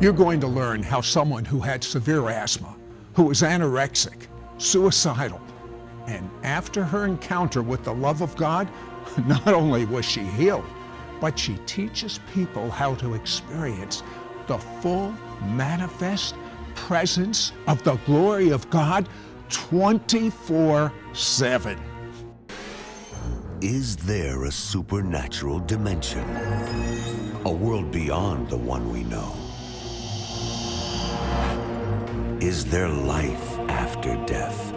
You're 0.00 0.12
going 0.12 0.40
to 0.40 0.48
learn 0.48 0.82
how 0.82 1.00
someone 1.00 1.44
who 1.44 1.60
had 1.60 1.84
severe 1.84 2.28
asthma, 2.28 2.74
who 3.14 3.24
was 3.24 3.42
anorexic, 3.42 4.26
suicidal, 4.58 5.40
and 6.06 6.28
after 6.42 6.82
her 6.82 7.06
encounter 7.06 7.62
with 7.62 7.84
the 7.84 7.94
love 7.94 8.20
of 8.20 8.34
God, 8.36 8.68
not 9.26 9.46
only 9.46 9.84
was 9.84 10.04
she 10.04 10.24
healed, 10.24 10.64
but 11.20 11.38
she 11.38 11.56
teaches 11.66 12.18
people 12.34 12.70
how 12.70 12.96
to 12.96 13.14
experience 13.14 14.02
the 14.48 14.58
full 14.58 15.14
manifest 15.42 16.34
presence 16.74 17.52
of 17.68 17.82
the 17.84 17.94
glory 18.04 18.50
of 18.50 18.68
God 18.70 19.08
24 19.48 20.92
7. 21.12 21.78
Is 23.60 23.96
there 23.96 24.44
a 24.44 24.50
supernatural 24.50 25.60
dimension? 25.60 26.28
A 27.46 27.50
world 27.50 27.92
beyond 27.92 28.50
the 28.50 28.56
one 28.56 28.92
we 28.92 29.04
know? 29.04 29.43
Is 32.44 32.66
there 32.66 32.88
life 32.90 33.58
after 33.70 34.16
death? 34.26 34.70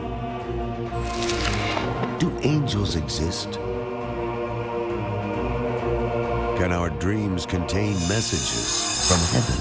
Do 2.17 2.31
angels 2.41 2.95
exist? 2.95 3.59
Can 6.57 6.71
our 6.71 6.89
dreams 6.89 7.45
contain 7.45 7.95
messages 8.07 9.09
from 9.09 9.19
heaven? 9.35 9.59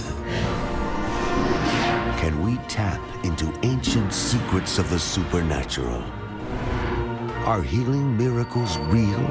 Can 2.20 2.45
we 2.45 2.59
tap 2.69 3.01
into 3.24 3.52
ancient 3.65 4.12
secrets 4.12 4.79
of 4.79 4.88
the 4.88 5.01
supernatural? 5.01 6.04
Are 7.45 7.60
healing 7.60 8.16
miracles 8.16 8.79
real? 8.82 9.27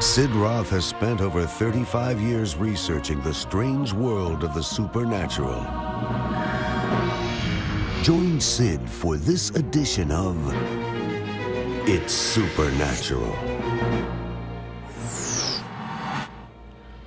Sid 0.00 0.30
Roth 0.30 0.70
has 0.70 0.84
spent 0.84 1.20
over 1.20 1.46
35 1.46 2.20
years 2.20 2.54
researching 2.56 3.20
the 3.22 3.34
strange 3.34 3.92
world 3.92 4.44
of 4.44 4.54
the 4.54 4.62
supernatural. 4.62 5.66
Join 8.02 8.40
Sid 8.40 8.80
for 8.90 9.16
this 9.16 9.50
edition 9.50 10.10
of 10.10 10.36
It's 11.88 12.12
Supernatural. 12.12 13.30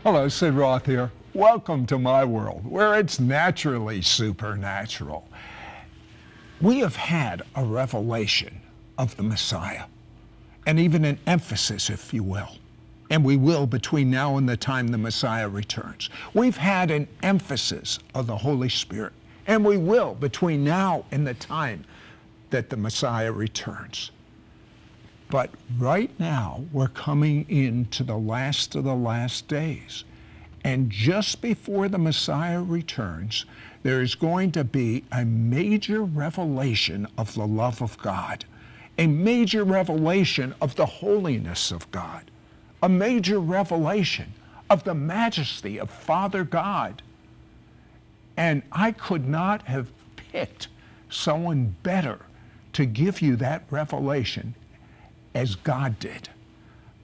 Hello, 0.03 0.29
Sid 0.29 0.53
Roth 0.53 0.85
here. 0.85 1.11
Welcome 1.33 1.85
to 1.88 1.99
my 1.99 2.23
world, 2.23 2.66
where 2.66 2.97
it's 2.97 3.19
naturally 3.19 4.01
supernatural. 4.01 5.27
We 6.61 6.79
have 6.79 6.95
had 6.95 7.41
a 7.55 7.66
revelation 7.66 8.61
of 8.97 9.17
the 9.17 9.23
Messiah, 9.23 9.88
and 10.66 10.79
even 10.79 11.03
an 11.03 11.19
emphasis, 11.27 11.89
if 11.89 12.13
you 12.13 12.23
will. 12.23 12.55
And 13.09 13.25
we 13.25 13.35
will 13.35 13.67
between 13.67 14.09
now 14.09 14.38
and 14.38 14.47
the 14.47 14.55
time 14.55 14.88
the 14.88 14.97
Messiah 14.97 15.49
returns. 15.49 16.09
We've 16.33 16.55
had 16.55 16.89
an 16.89 17.09
emphasis 17.21 17.99
of 18.13 18.27
the 18.27 18.38
Holy 18.38 18.69
Spirit, 18.69 19.11
and 19.47 19.63
we 19.63 19.77
will 19.77 20.15
between 20.15 20.63
now 20.63 21.05
and 21.11 21.25
the 21.25 21.33
time 21.33 21.85
that 22.49 22.69
the 22.69 22.77
Messiah 22.77 23.31
returns. 23.31 24.11
But 25.29 25.49
right 25.77 26.11
now, 26.19 26.65
we're 26.71 26.88
coming 26.88 27.45
into 27.49 28.03
the 28.03 28.17
last 28.17 28.75
of 28.75 28.83
the 28.83 28.95
last 28.95 29.47
days. 29.47 30.03
And 30.63 30.89
just 30.89 31.41
before 31.41 31.89
the 31.89 31.97
Messiah 31.97 32.61
returns, 32.61 33.45
there 33.83 34.01
is 34.01 34.16
going 34.16 34.51
to 34.53 34.63
be 34.63 35.03
a 35.11 35.25
major 35.25 36.03
revelation 36.03 37.07
of 37.17 37.35
the 37.35 37.45
love 37.45 37.81
of 37.81 37.97
God, 37.99 38.45
a 38.97 39.05
major 39.05 39.63
revelation 39.63 40.55
of 40.61 40.75
the 40.75 40.85
holiness 40.85 41.71
of 41.71 41.89
God, 41.91 42.31
a 42.81 42.89
major 42.89 43.39
revelation 43.39 44.33
of 44.69 44.83
the 44.83 44.95
majesty 44.95 45.79
of 45.79 45.89
Father 45.89 46.43
God. 46.43 47.01
And 48.38 48.64
I 48.72 48.91
could 48.91 49.28
not 49.28 49.64
have 49.64 49.91
picked 50.16 50.67
someone 51.09 51.75
better 51.83 52.19
to 52.73 52.85
give 52.85 53.22
you 53.22 53.35
that 53.38 53.63
revelation 53.69 54.53
as 55.34 55.56
God 55.56 55.97
did. 56.00 56.29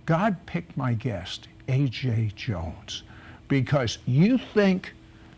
God 0.06 0.46
picked 0.46 0.75
my 0.75 0.94
guest, 0.94 1.47
A.J. 1.70 2.31
Jones, 2.36 3.03
because 3.47 4.00
you 4.06 4.38
think 4.38 4.94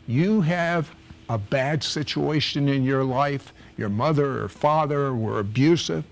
you 0.07 0.41
have 0.41 0.91
a 1.29 1.37
bad 1.37 1.83
situation 1.83 2.67
in 2.67 2.83
your 2.83 3.03
life, 3.03 3.53
your 3.77 3.89
mother 3.89 4.43
or 4.43 4.47
father 4.47 5.13
were 5.13 5.39
abusive, 5.39 6.03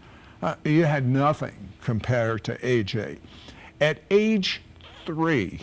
uh, 0.41 0.55
you 0.63 0.85
had 0.85 1.07
nothing 1.07 1.69
compared 1.81 2.43
to 2.43 2.57
A.J. 2.65 3.17
At 3.79 3.99
age 4.09 4.61
three, 5.05 5.61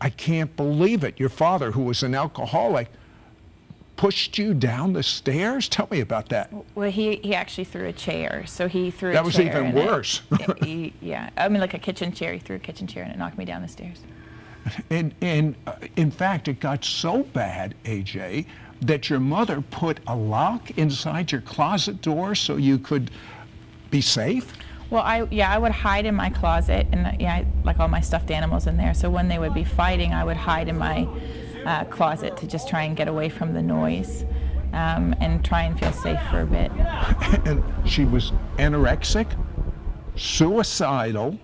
I 0.00 0.10
can't 0.10 0.54
believe 0.56 1.04
it. 1.04 1.18
Your 1.18 1.28
father, 1.28 1.70
who 1.70 1.82
was 1.82 2.02
an 2.02 2.14
alcoholic, 2.14 2.90
pushed 3.96 4.38
you 4.38 4.54
down 4.54 4.92
the 4.92 5.02
stairs? 5.02 5.68
Tell 5.68 5.88
me 5.90 6.00
about 6.00 6.28
that. 6.28 6.50
Well, 6.74 6.90
he, 6.90 7.16
he 7.16 7.34
actually 7.34 7.64
threw 7.64 7.86
a 7.86 7.92
chair. 7.92 8.44
So 8.46 8.68
he 8.68 8.90
threw 8.90 9.12
that 9.12 9.22
a 9.22 9.24
was 9.24 9.36
chair. 9.36 9.46
even 9.46 9.74
worse. 9.74 10.22
it- 10.32 10.64
he- 10.64 10.92
yeah, 11.00 11.30
I 11.36 11.48
mean, 11.48 11.60
like 11.60 11.74
a 11.74 11.78
kitchen 11.78 12.12
chair. 12.12 12.32
He 12.32 12.38
threw 12.38 12.56
a 12.56 12.60
kitchen 12.60 12.86
chair 12.86 13.02
and 13.04 13.12
it 13.12 13.18
knocked 13.18 13.38
me 13.38 13.44
down 13.44 13.62
the 13.62 13.68
stairs. 13.68 14.00
And, 14.90 15.14
and 15.20 15.54
uh, 15.66 15.74
in 15.96 16.10
fact, 16.10 16.48
it 16.48 16.58
got 16.60 16.84
so 16.84 17.22
bad, 17.22 17.74
AJ, 17.84 18.46
that 18.82 19.08
your 19.08 19.20
mother 19.20 19.60
put 19.60 20.00
a 20.06 20.16
lock 20.16 20.76
inside 20.78 21.32
your 21.32 21.40
closet 21.40 22.02
door 22.02 22.34
so 22.34 22.56
you 22.56 22.78
could 22.78 23.10
be 23.90 24.00
safe? 24.00 24.52
Well, 24.90 25.02
I 25.02 25.26
yeah, 25.32 25.52
I 25.52 25.58
would 25.58 25.72
hide 25.72 26.06
in 26.06 26.14
my 26.14 26.30
closet, 26.30 26.86
and 26.92 27.20
yeah, 27.20 27.34
I, 27.34 27.46
like 27.64 27.80
all 27.80 27.88
my 27.88 28.00
stuffed 28.00 28.30
animals 28.30 28.68
in 28.68 28.76
there. 28.76 28.94
So 28.94 29.10
when 29.10 29.26
they 29.26 29.38
would 29.38 29.54
be 29.54 29.64
fighting, 29.64 30.12
I 30.14 30.22
would 30.22 30.36
hide 30.36 30.68
in 30.68 30.78
my 30.78 31.08
uh, 31.66 31.84
closet 31.84 32.36
to 32.38 32.46
just 32.46 32.68
try 32.68 32.84
and 32.84 32.96
get 32.96 33.08
away 33.08 33.28
from 33.28 33.52
the 33.52 33.60
noise, 33.60 34.24
um, 34.72 35.14
and 35.20 35.44
try 35.44 35.62
and 35.62 35.78
feel 35.78 35.92
safe 35.92 36.20
for 36.30 36.40
a 36.40 36.46
bit. 36.46 36.70
and 37.44 37.62
she 37.84 38.04
was 38.04 38.32
anorexic, 38.56 39.26
suicidal, 40.16 41.38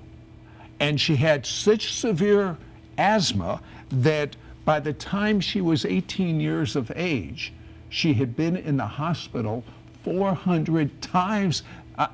and 0.81 1.01
she 1.01 1.17
had 1.17 1.45
such 1.45 1.93
severe 1.93 2.57
asthma 2.97 3.61
that 3.91 4.37
by 4.65 4.79
the 4.79 4.93
time 4.93 5.41
she 5.41 5.61
was 5.61 5.85
18 5.85 6.41
years 6.41 6.77
of 6.77 6.93
age, 6.95 7.53
she 7.89 8.15
had 8.15 8.37
been 8.37 8.57
in 8.57 8.77
the 8.77 8.87
hospital 8.87 9.65
400 10.05 11.03
times. 11.03 11.63
Uh, 11.99 12.07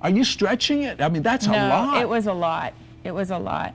are 0.00 0.10
you 0.10 0.24
stretching 0.24 0.82
it? 0.82 1.00
I 1.00 1.08
mean, 1.08 1.22
that's 1.22 1.46
a 1.46 1.50
no, 1.50 1.68
lot. 1.68 2.00
it 2.00 2.08
was 2.08 2.26
a 2.26 2.32
lot. 2.32 2.72
It 3.04 3.12
was 3.12 3.30
a 3.30 3.38
lot. 3.38 3.74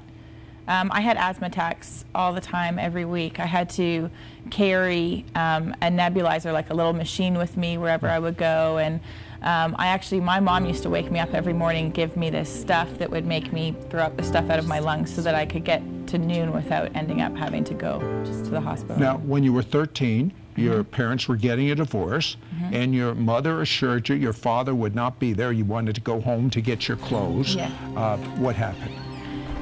Um, 0.68 0.92
I 0.94 1.02
had 1.02 1.18
asthma 1.18 1.48
attacks 1.48 2.06
all 2.16 2.34
the 2.34 2.42
time, 2.42 2.80
every 2.80 3.06
week. 3.06 3.40
I 3.40 3.46
had 3.46 3.70
to 3.72 4.10
carry 4.50 5.26
um, 5.36 5.76
a 5.82 5.88
nebulizer, 5.88 6.54
like 6.54 6.70
a 6.70 6.74
little 6.74 6.94
machine, 6.94 7.38
with 7.38 7.58
me 7.58 7.78
wherever 7.78 8.08
I 8.10 8.20
would 8.20 8.38
go. 8.38 8.78
And 8.78 9.00
um, 9.42 9.76
I 9.78 9.88
actually, 9.88 10.22
my 10.22 10.40
mom 10.40 10.66
used 10.66 10.84
to 10.84 10.90
wake 10.90 11.12
me 11.12 11.20
up 11.20 11.34
every 11.34 11.54
morning, 11.54 11.92
give 11.92 12.16
me 12.16 12.30
this 12.30 12.50
stuff 12.50 12.98
that 12.98 13.10
would 13.10 13.26
make 13.26 13.52
me 13.52 13.76
throw 13.90 14.04
up 14.04 14.16
the 14.16 14.24
stuff 14.24 14.50
out 14.50 14.60
of 14.60 14.68
my 14.68 14.80
lungs 14.80 15.14
so 15.14 15.22
that 15.22 15.36
I 15.36 15.46
could 15.46 15.66
get 15.66 15.82
to 16.08 16.18
noon 16.18 16.54
without 16.54 16.96
ending 16.96 17.22
up 17.22 17.36
having 17.36 17.64
to 17.66 17.74
go 17.74 18.00
just 18.26 18.46
to 18.46 18.52
the 18.52 18.62
hospital. 18.62 18.98
Now, 18.98 19.18
when 19.18 19.44
you 19.44 19.52
were 19.52 19.64
13, 19.64 20.32
your 20.56 20.84
parents 20.84 21.28
were 21.28 21.36
getting 21.36 21.72
a 21.72 21.76
divorce, 21.76 22.38
and 22.72 22.94
your 22.94 23.16
mother 23.16 23.62
assured 23.62 24.08
you 24.08 24.16
your 24.16 24.34
father 24.34 24.74
would 24.76 24.96
not 24.96 25.20
be 25.20 25.34
there. 25.34 25.52
You 25.52 25.66
wanted 25.66 25.96
to 25.96 26.02
go 26.02 26.22
home 26.22 26.50
to 26.52 26.62
get 26.62 26.88
your 26.88 26.98
clothes. 26.98 27.56
Yeah. 27.56 27.72
Uh, 27.96 28.18
what 28.38 28.56
happened? 28.56 28.94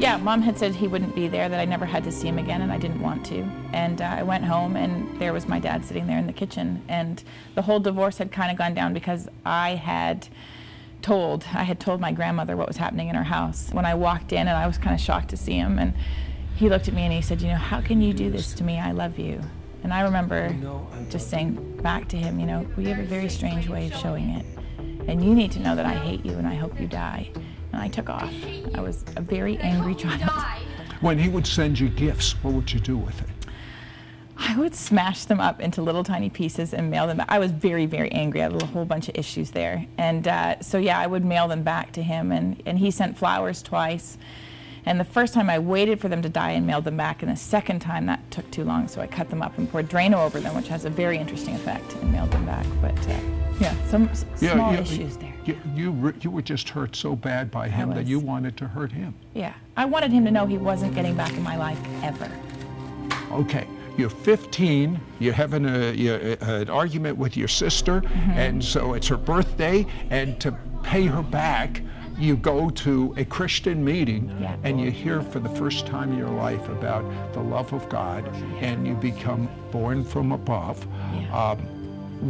Yeah, 0.02 0.18
mom 0.18 0.42
had 0.42 0.58
said 0.58 0.74
he 0.74 0.88
wouldn't 0.88 1.14
be 1.14 1.28
there, 1.28 1.48
that 1.48 1.60
I 1.60 1.66
never 1.66 1.86
had 1.86 2.04
to 2.06 2.12
see 2.12 2.28
him 2.28 2.40
again, 2.40 2.64
and 2.64 2.72
I 2.72 2.80
didn't 2.80 3.02
want 3.02 3.24
to. 3.28 3.44
And 3.72 4.02
uh, 4.02 4.06
I 4.06 4.24
went 4.24 4.44
home, 4.44 4.76
and 4.76 5.22
there 5.22 5.32
was 5.32 5.48
my 5.48 5.60
dad 5.60 5.86
sitting 5.86 6.08
there 6.08 6.18
in 6.18 6.26
the 6.26 6.34
kitchen. 6.34 6.84
And 6.88 7.24
the 7.54 7.62
whole 7.62 7.80
divorce 7.80 8.18
had 8.18 8.32
kind 8.32 8.50
of 8.50 8.58
gone 8.58 8.74
down 8.74 8.96
because 8.96 9.30
I 9.46 9.76
had 9.76 10.28
told, 11.04 11.46
I 11.54 11.62
had 11.62 11.80
told 11.80 12.02
my 12.02 12.12
grandmother 12.12 12.58
what 12.58 12.68
was 12.68 12.78
happening 12.78 13.10
in 13.10 13.16
her 13.16 13.24
house. 13.24 13.70
When 13.74 13.86
I 13.86 13.94
walked 13.94 14.34
in, 14.34 14.40
and 14.40 14.58
I 14.58 14.66
was 14.66 14.80
kind 14.80 14.96
of 14.96 15.00
shocked 15.00 15.30
to 15.30 15.38
see 15.38 15.54
him, 15.54 15.78
and 15.78 15.94
he 16.56 16.68
looked 16.68 16.88
at 16.88 16.96
me 16.96 17.04
and 17.04 17.14
he 17.14 17.22
said, 17.22 17.40
You 17.40 17.50
know, 17.50 17.58
how 17.58 17.80
can 17.80 18.02
you 18.02 18.12
do 18.12 18.32
this 18.32 18.54
to 18.54 18.64
me? 18.64 18.80
I 18.80 18.94
love 18.94 19.20
you. 19.20 19.40
And 19.84 19.94
I 19.94 20.02
remember 20.02 20.50
just 21.12 21.30
saying 21.30 21.78
back 21.84 22.08
to 22.10 22.18
him, 22.18 22.40
You 22.40 22.48
know, 22.48 22.68
we 22.76 22.86
have 22.86 22.98
a 22.98 23.06
very 23.06 23.30
strange 23.30 23.70
way 23.70 23.86
of 23.86 23.94
showing 24.00 24.30
it. 24.30 24.46
And 25.08 25.24
you 25.24 25.36
need 25.36 25.52
to 25.52 25.60
know 25.60 25.76
that 25.76 25.86
I 25.86 25.94
hate 25.94 26.26
you 26.26 26.34
and 26.34 26.48
I 26.48 26.56
hope 26.56 26.80
you 26.80 26.88
die. 26.88 27.32
And 27.74 27.82
I 27.82 27.88
took 27.88 28.10
off. 28.10 28.34
I 28.76 28.82
was 28.82 29.04
a 29.16 29.22
very 29.22 29.58
angry 29.58 29.96
child. 29.96 30.22
When 31.02 31.18
he 31.18 31.30
would 31.30 31.48
send 31.48 31.80
you 31.80 31.90
gifts, 31.90 32.34
what 32.44 32.54
would 32.54 32.72
you 32.72 32.80
do 32.80 32.98
with 32.98 33.20
it? 33.22 33.28
I 34.38 34.58
would 34.58 34.74
smash 34.74 35.26
them 35.26 35.40
up 35.40 35.62
into 35.62 35.82
little 35.82 36.04
tiny 36.04 36.30
pieces 36.30 36.74
and 36.74 36.90
mail 36.90 37.06
them 37.08 37.18
back. 37.18 37.28
I 37.30 37.38
was 37.40 37.52
very, 37.52 37.86
very 37.86 38.12
angry. 38.12 38.42
I 38.42 38.50
had 38.52 38.62
a 38.62 38.66
whole 38.66 38.86
bunch 38.86 39.08
of 39.08 39.16
issues 39.16 39.52
there. 39.52 39.86
And 39.98 40.28
uh, 40.28 40.60
so, 40.62 40.78
yeah, 40.80 41.00
I 41.00 41.06
would 41.08 41.24
mail 41.24 41.48
them 41.48 41.64
back 41.64 41.92
to 41.94 42.04
him. 42.04 42.32
And, 42.32 42.62
and 42.66 42.80
he 42.80 42.90
sent 42.92 43.18
flowers 43.18 43.62
twice. 43.62 44.18
And 44.84 45.00
the 45.00 45.06
first 45.06 45.36
time 45.36 45.48
I 45.48 45.60
waited 45.60 46.00
for 46.00 46.10
them 46.10 46.24
to 46.24 46.30
die 46.30 46.52
and 46.52 46.66
mailed 46.66 46.86
them 46.86 46.98
back. 46.98 47.22
And 47.22 47.32
the 47.32 47.36
second 47.36 47.82
time 47.82 48.08
that 48.08 48.32
took 48.32 48.50
too 48.50 48.64
long. 48.64 48.88
So 48.88 49.00
I 49.00 49.06
cut 49.08 49.30
them 49.30 49.44
up 49.44 49.58
and 49.60 49.70
poured 49.70 49.88
Drano 49.90 50.18
over 50.26 50.40
them, 50.40 50.56
which 50.56 50.68
has 50.70 50.86
a 50.86 50.90
very 50.90 51.20
interesting 51.20 51.54
effect, 51.56 51.94
and 52.02 52.12
mailed 52.12 52.32
them 52.32 52.46
back. 52.46 52.66
But 52.82 52.98
uh, 53.10 53.20
yeah, 53.60 53.76
some 53.86 54.10
s- 54.10 54.26
small 54.38 54.74
issues 54.74 55.18
there. 55.18 55.31
You, 55.46 55.60
you, 55.76 56.14
you 56.22 56.30
were 56.32 56.42
just 56.42 56.70
hurt 56.70 56.96
so 56.96 57.16
bad 57.16 57.50
by 57.50 57.68
him 57.68 57.90
that 57.94 58.06
you 58.06 58.20
wanted 58.20 58.58
to 58.58 58.68
hurt 58.68 58.92
him. 58.92 59.16
Yeah. 59.34 59.54
I 59.76 59.86
wanted 59.86 60.12
him 60.12 60.26
to 60.26 60.32
know 60.32 60.46
he 60.46 60.58
wasn't 60.58 60.94
getting 60.94 61.16
back 61.16 61.34
in 61.34 61.42
my 61.42 61.58
life 61.58 61.80
ever. 62.04 62.30
Okay, 63.32 63.66
you're 63.98 64.10
15, 64.10 65.00
you're 65.20 65.34
having 65.34 65.66
a, 65.66 65.92
you're, 65.94 66.18
an 66.42 66.70
argument 66.70 67.18
with 67.18 67.38
your 67.38 67.48
sister, 67.48 68.04
and 68.34 68.64
so 68.64 68.94
it's 68.94 69.08
her 69.08 69.18
birthday, 69.18 69.86
and 70.10 70.40
to 70.42 70.52
pay 70.84 71.06
her 71.06 71.24
back, 71.24 71.82
you 72.18 72.36
go 72.36 72.70
to 72.70 73.14
a 73.18 73.26
Christian 73.26 73.84
meeting 73.84 74.36
Yeah. 74.40 74.56
and 74.64 74.80
you 74.80 74.92
hear 74.92 75.22
for 75.22 75.40
the 75.40 75.50
first 75.50 75.88
time 75.88 76.12
in 76.12 76.18
your 76.20 76.30
life 76.30 76.68
about 76.70 77.34
the 77.34 77.40
love 77.40 77.74
of 77.74 77.88
God, 77.90 78.28
and 78.60 78.86
you 78.86 78.94
become 78.96 79.50
born 79.72 80.04
from 80.04 80.32
above. 80.34 80.86
Yeah. 81.16 81.52
Um, 81.52 81.60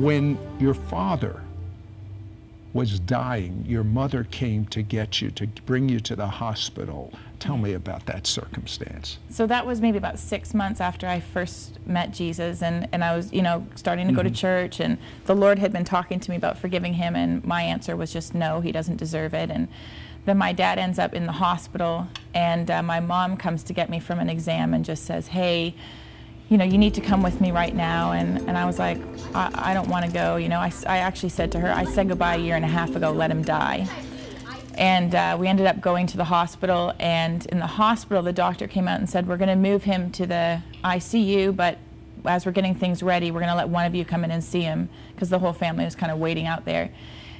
when 0.01 0.37
your 0.59 0.73
father 0.73 1.41
was 2.73 2.99
dying, 2.99 3.65
your 3.67 3.83
mother 3.83 4.23
came 4.23 4.65
to 4.67 4.81
get 4.81 5.21
you, 5.21 5.29
to 5.31 5.47
bring 5.65 5.89
you 5.89 5.99
to 5.99 6.15
the 6.15 6.27
hospital. 6.27 7.11
Tell 7.39 7.57
me 7.57 7.73
about 7.73 8.05
that 8.05 8.27
circumstance. 8.27 9.17
So 9.29 9.47
that 9.47 9.65
was 9.65 9.81
maybe 9.81 9.97
about 9.97 10.19
six 10.19 10.53
months 10.53 10.79
after 10.79 11.07
I 11.07 11.19
first 11.19 11.79
met 11.85 12.11
Jesus, 12.11 12.61
and, 12.61 12.87
and 12.91 13.03
I 13.03 13.15
was, 13.15 13.33
you 13.33 13.41
know, 13.41 13.67
starting 13.75 14.07
to 14.07 14.13
go 14.13 14.23
to 14.23 14.31
church, 14.31 14.79
and 14.79 14.97
the 15.25 15.35
Lord 15.35 15.59
had 15.59 15.73
been 15.73 15.83
talking 15.83 16.19
to 16.19 16.31
me 16.31 16.37
about 16.37 16.57
forgiving 16.57 16.93
him, 16.93 17.15
and 17.15 17.43
my 17.43 17.63
answer 17.63 17.95
was 17.95 18.13
just 18.13 18.33
no, 18.33 18.61
he 18.61 18.71
doesn't 18.71 18.97
deserve 18.97 19.33
it. 19.33 19.49
And 19.49 19.67
then 20.25 20.37
my 20.37 20.53
dad 20.53 20.77
ends 20.77 20.99
up 20.99 21.13
in 21.13 21.25
the 21.25 21.31
hospital, 21.31 22.07
and 22.33 22.69
uh, 22.69 22.83
my 22.83 22.99
mom 22.99 23.37
comes 23.37 23.63
to 23.63 23.73
get 23.73 23.89
me 23.89 23.99
from 23.99 24.19
an 24.19 24.29
exam 24.29 24.73
and 24.73 24.85
just 24.85 25.03
says, 25.05 25.27
hey, 25.27 25.75
you 26.51 26.57
know, 26.57 26.65
you 26.65 26.77
need 26.77 26.93
to 26.95 27.01
come 27.01 27.23
with 27.23 27.39
me 27.39 27.49
right 27.51 27.73
now. 27.73 28.11
And, 28.11 28.39
and 28.39 28.57
I 28.57 28.65
was 28.65 28.77
like, 28.77 28.97
I, 29.33 29.69
I 29.69 29.73
don't 29.73 29.87
want 29.87 30.05
to 30.05 30.11
go. 30.11 30.35
You 30.35 30.49
know, 30.49 30.59
I, 30.59 30.69
I 30.85 30.97
actually 30.97 31.29
said 31.29 31.49
to 31.53 31.59
her, 31.61 31.71
I 31.71 31.85
said 31.85 32.09
goodbye 32.09 32.35
a 32.35 32.39
year 32.39 32.57
and 32.57 32.65
a 32.65 32.67
half 32.67 32.93
ago, 32.93 33.09
let 33.09 33.31
him 33.31 33.41
die. 33.41 33.87
And 34.75 35.15
uh, 35.15 35.37
we 35.39 35.47
ended 35.47 35.65
up 35.65 35.79
going 35.79 36.07
to 36.07 36.17
the 36.17 36.25
hospital. 36.25 36.91
And 36.99 37.45
in 37.45 37.59
the 37.59 37.67
hospital, 37.67 38.21
the 38.21 38.33
doctor 38.33 38.67
came 38.67 38.89
out 38.89 38.99
and 38.99 39.09
said, 39.09 39.29
We're 39.29 39.37
going 39.37 39.47
to 39.47 39.55
move 39.55 39.83
him 39.83 40.11
to 40.11 40.25
the 40.25 40.61
ICU, 40.83 41.55
but 41.55 41.77
as 42.25 42.45
we're 42.45 42.51
getting 42.51 42.75
things 42.75 43.01
ready, 43.01 43.31
we're 43.31 43.39
going 43.39 43.51
to 43.51 43.55
let 43.55 43.69
one 43.69 43.85
of 43.85 43.95
you 43.95 44.03
come 44.03 44.25
in 44.25 44.31
and 44.31 44.43
see 44.43 44.61
him 44.61 44.89
because 45.15 45.29
the 45.29 45.39
whole 45.39 45.53
family 45.53 45.85
was 45.85 45.95
kind 45.95 46.11
of 46.11 46.19
waiting 46.19 46.47
out 46.47 46.65
there. 46.65 46.91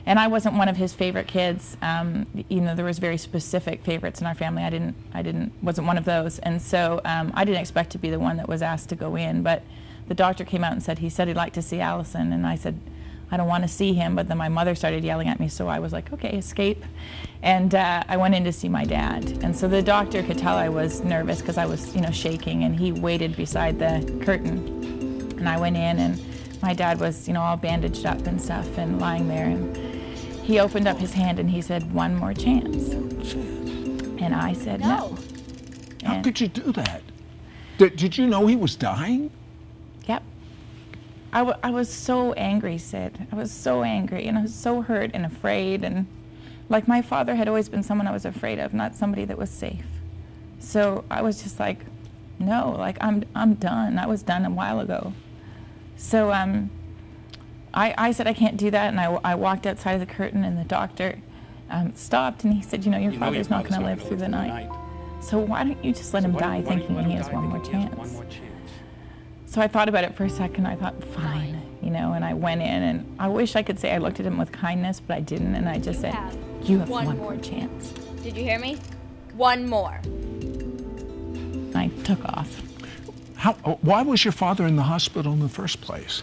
And 0.05 0.19
I 0.19 0.27
wasn't 0.27 0.55
one 0.55 0.67
of 0.67 0.77
his 0.77 0.93
favorite 0.93 1.27
kids. 1.27 1.77
Um, 1.81 2.25
you 2.49 2.61
know, 2.61 2.75
there 2.75 2.85
was 2.85 2.99
very 2.99 3.17
specific 3.17 3.83
favorites 3.83 4.19
in 4.19 4.27
our 4.27 4.35
family. 4.35 4.63
I 4.63 4.69
didn't, 4.69 4.95
I 5.13 5.21
didn't, 5.21 5.53
wasn't 5.61 5.87
one 5.87 5.97
of 5.97 6.05
those. 6.05 6.39
And 6.39 6.61
so 6.61 7.01
um, 7.05 7.31
I 7.35 7.45
didn't 7.45 7.61
expect 7.61 7.91
to 7.91 7.97
be 7.97 8.09
the 8.09 8.19
one 8.19 8.37
that 8.37 8.47
was 8.47 8.61
asked 8.61 8.89
to 8.89 8.95
go 8.95 9.15
in. 9.15 9.43
But 9.43 9.63
the 10.07 10.15
doctor 10.15 10.43
came 10.43 10.63
out 10.63 10.73
and 10.73 10.81
said 10.81 10.99
he 10.99 11.09
said 11.09 11.27
he'd 11.27 11.37
like 11.37 11.53
to 11.53 11.61
see 11.61 11.79
Allison, 11.79 12.33
and 12.33 12.45
I 12.45 12.55
said, 12.55 12.79
I 13.31 13.37
don't 13.37 13.47
want 13.47 13.63
to 13.63 13.69
see 13.69 13.93
him. 13.93 14.15
But 14.15 14.27
then 14.27 14.37
my 14.37 14.49
mother 14.49 14.75
started 14.75 15.03
yelling 15.03 15.29
at 15.29 15.39
me, 15.39 15.47
so 15.47 15.67
I 15.67 15.79
was 15.79 15.93
like, 15.93 16.11
okay, 16.11 16.37
escape. 16.37 16.83
And 17.43 17.73
uh, 17.73 18.03
I 18.07 18.17
went 18.17 18.35
in 18.35 18.43
to 18.43 18.51
see 18.51 18.67
my 18.67 18.83
dad. 18.83 19.23
And 19.43 19.55
so 19.55 19.67
the 19.67 19.81
doctor 19.81 20.21
could 20.21 20.37
tell 20.37 20.57
I 20.57 20.67
was 20.67 21.01
nervous 21.01 21.39
because 21.39 21.57
I 21.57 21.65
was, 21.65 21.95
you 21.95 22.01
know, 22.01 22.11
shaking, 22.11 22.63
and 22.63 22.77
he 22.77 22.91
waited 22.91 23.37
beside 23.37 23.79
the 23.79 24.21
curtain. 24.25 24.57
And 25.37 25.47
I 25.47 25.57
went 25.57 25.77
in, 25.77 25.99
and 25.99 26.21
my 26.61 26.73
dad 26.73 26.99
was, 26.99 27.27
you 27.27 27.33
know, 27.33 27.41
all 27.41 27.55
bandaged 27.55 28.05
up 28.05 28.27
and 28.27 28.41
stuff, 28.41 28.77
and 28.77 28.99
lying 28.99 29.27
there. 29.27 29.45
And 29.45 29.90
he 30.51 30.59
opened 30.59 30.87
up 30.87 30.97
his 30.97 31.13
hand 31.13 31.39
and 31.39 31.49
he 31.49 31.61
said, 31.61 31.93
"One 31.93 32.15
more 32.15 32.33
chance." 32.33 32.89
And 34.21 34.35
I 34.35 34.53
said, 34.53 34.81
"No." 34.81 34.87
No. 34.87 35.17
How 36.07 36.13
And- 36.15 36.23
could 36.23 36.41
you 36.41 36.47
do 36.47 36.71
that? 36.73 37.01
Did, 37.77 37.95
did 37.95 38.17
you 38.17 38.27
know 38.27 38.45
he 38.47 38.55
was 38.55 38.75
dying? 38.75 39.31
Yep. 40.07 40.23
I, 41.33 41.37
w- 41.39 41.57
I 41.63 41.69
was 41.71 41.89
so 41.91 42.33
angry, 42.33 42.77
Sid. 42.77 43.27
I 43.31 43.35
was 43.35 43.51
so 43.51 43.83
angry 43.83 44.27
and 44.27 44.37
I 44.37 44.41
was 44.41 44.53
so 44.53 44.81
hurt 44.81 45.11
and 45.13 45.25
afraid. 45.25 45.83
And 45.83 46.05
like 46.69 46.87
my 46.87 47.01
father 47.01 47.35
had 47.35 47.47
always 47.47 47.69
been 47.69 47.81
someone 47.83 48.07
I 48.07 48.11
was 48.11 48.25
afraid 48.25 48.59
of, 48.59 48.73
not 48.73 48.95
somebody 48.95 49.25
that 49.25 49.37
was 49.37 49.49
safe. 49.49 49.85
So 50.59 51.05
I 51.09 51.21
was 51.21 51.41
just 51.41 51.59
like, 51.59 51.85
no, 52.39 52.75
like 52.77 52.97
I'm, 53.01 53.23
I'm 53.35 53.53
done. 53.55 53.97
I 53.97 54.05
was 54.05 54.21
done 54.21 54.45
a 54.45 54.49
while 54.51 54.79
ago. 54.79 55.13
So 55.97 56.31
um, 56.33 56.69
I, 57.73 57.93
I 57.97 58.11
said, 58.11 58.27
I 58.27 58.33
can't 58.33 58.57
do 58.57 58.71
that. 58.71 58.87
And 58.89 58.99
I, 58.99 59.19
I 59.23 59.35
walked 59.35 59.65
outside 59.65 59.93
of 59.93 59.99
the 59.99 60.05
curtain 60.05 60.43
and 60.43 60.57
the 60.57 60.63
doctor 60.63 61.17
um, 61.69 61.95
stopped 61.95 62.43
and 62.43 62.53
he 62.53 62.61
said, 62.61 62.83
you 62.85 62.91
know, 62.91 62.97
your 62.97 63.11
You 63.13 63.19
know 63.19 63.25
father's 63.25 63.49
not 63.49 63.67
going 63.67 63.79
to 63.79 63.85
live 63.87 64.01
through 64.01 64.17
the 64.17 64.27
night. 64.27 64.69
So 65.21 65.39
why 65.39 65.63
don't 65.63 65.83
you 65.83 65.93
just 65.93 66.13
let 66.13 66.23
him 66.23 66.33
die 66.33 66.59
why 66.59 66.61
don't 66.61 66.63
you 66.63 66.87
thinking 66.87 66.95
let 66.95 67.05
he 67.05 67.13
has 67.13 67.27
die 67.27 67.33
one 67.33 67.45
more 67.45 67.59
thinking 67.59 67.79
he 67.79 67.85
has 67.85 67.89
chance? 67.95 67.97
One 67.97 68.13
more 68.13 68.25
chance. 68.25 68.71
So 69.45 69.61
I 69.61 69.67
thought 69.67 69.89
about 69.89 70.03
it 70.03 70.15
for 70.15 70.23
a 70.25 70.29
second. 70.29 70.65
I 70.65 70.75
thought, 70.75 71.03
fine, 71.03 71.61
you 71.81 71.89
know, 71.91 72.13
and 72.13 72.23
I 72.25 72.33
went 72.33 72.61
in 72.61 72.67
and 72.67 73.15
I 73.19 73.27
wish 73.27 73.55
I 73.55 73.63
could 73.63 73.79
say 73.79 73.93
I 73.93 73.97
looked 73.97 74.19
at 74.19 74.25
him 74.25 74.37
with 74.37 74.51
kindness, 74.51 74.99
but 74.99 75.17
I 75.17 75.19
didn't. 75.21 75.55
And 75.55 75.67
I 75.67 75.77
just 75.77 75.97
You 75.97 76.01
said, 76.01 76.13
have 76.13 76.37
You 76.63 76.79
have 76.79 76.89
one 76.89 77.05
one, 77.05 77.17
more 77.17 77.33
more 77.33 77.41
chance. 77.41 77.89
Did 78.23 78.37
you 78.37 78.43
hear 78.43 78.59
me? 78.59 78.77
One 79.35 79.67
more. 79.67 79.99
I 81.75 81.87
took 82.03 82.23
off. 82.25 82.61
How, 83.35 83.53
why 83.81 84.03
was 84.03 84.23
your 84.23 84.31
father 84.31 84.65
in 84.67 84.75
the 84.75 84.83
hospital 84.83 85.33
in 85.33 85.39
the 85.39 85.49
first 85.49 85.81
place? 85.81 86.21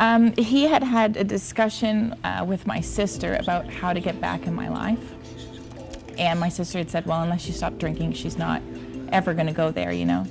Um, 0.00 0.34
he 0.36 0.64
had 0.64 0.82
had 0.82 1.18
a 1.18 1.24
discussion 1.24 2.14
uh, 2.24 2.42
with 2.48 2.66
my 2.66 2.80
sister 2.80 3.34
about 3.34 3.70
how 3.70 3.92
to 3.92 4.00
get 4.00 4.18
back 4.18 4.46
in 4.46 4.54
my 4.54 4.70
life. 4.70 5.12
And 6.16 6.40
my 6.40 6.48
sister 6.48 6.78
had 6.78 6.90
said, 6.90 7.04
Well, 7.04 7.22
unless 7.22 7.46
you 7.46 7.52
stop 7.52 7.76
drinking, 7.76 8.14
she's 8.14 8.38
not 8.38 8.62
ever 9.12 9.34
going 9.34 9.46
to 9.46 9.52
go 9.52 9.70
there, 9.70 9.92
you 9.92 10.06
know? 10.06 10.26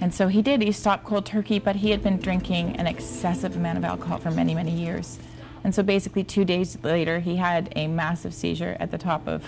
And 0.00 0.14
so 0.14 0.28
he 0.28 0.40
did. 0.40 0.62
He 0.62 0.70
stopped 0.70 1.04
cold 1.04 1.26
turkey, 1.26 1.58
but 1.58 1.76
he 1.76 1.90
had 1.90 2.00
been 2.00 2.18
drinking 2.18 2.76
an 2.76 2.86
excessive 2.86 3.56
amount 3.56 3.78
of 3.78 3.84
alcohol 3.84 4.18
for 4.18 4.30
many, 4.30 4.54
many 4.54 4.70
years. 4.70 5.18
And 5.64 5.74
so 5.74 5.82
basically, 5.82 6.22
two 6.22 6.44
days 6.44 6.78
later, 6.84 7.18
he 7.18 7.36
had 7.36 7.72
a 7.74 7.88
massive 7.88 8.32
seizure 8.32 8.76
at 8.78 8.92
the 8.92 8.98
top 8.98 9.26
of 9.26 9.44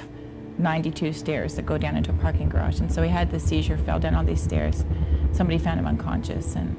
92 0.59 1.13
stairs 1.13 1.55
that 1.55 1.67
go 1.67 1.79
down 1.79 1.97
into 1.97 2.11
a 2.11 2.15
parking 2.15 2.49
garage. 2.49 2.81
And 2.81 2.93
so 2.93 3.03
he 3.03 3.09
had 3.09 3.31
the 3.31 3.39
seizure, 3.39 3.79
fell 3.79 4.01
down 4.01 4.17
all 4.17 4.25
these 4.25 4.43
stairs. 4.43 4.85
Somebody 5.33 5.59
found 5.59 5.79
him 5.79 5.87
unconscious, 5.87 6.57
and 6.57 6.77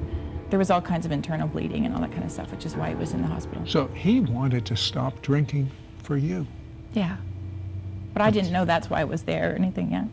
there 0.50 0.58
was 0.58 0.70
all 0.70 0.80
kinds 0.80 1.04
of 1.06 1.12
internal 1.12 1.48
bleeding 1.48 1.86
and 1.86 1.94
all 1.94 2.00
that 2.00 2.12
kind 2.12 2.24
of 2.24 2.30
stuff, 2.30 2.50
which 2.52 2.64
is 2.66 2.76
why 2.76 2.90
he 2.90 2.94
was 2.94 3.12
in 3.12 3.20
the 3.22 3.26
hospital. 3.28 3.62
So 3.66 3.86
he 3.88 4.20
wanted 4.20 4.64
to 4.66 4.76
stop 4.76 5.20
drinking 5.22 5.70
for 6.02 6.16
you. 6.16 6.46
Yeah. 6.92 7.16
But 8.12 8.22
I 8.22 8.30
didn't 8.30 8.52
know 8.52 8.64
that's 8.64 8.88
why 8.88 9.00
I 9.00 9.04
was 9.04 9.22
there 9.22 9.52
or 9.52 9.54
anything 9.54 9.90
yet. 9.92 10.04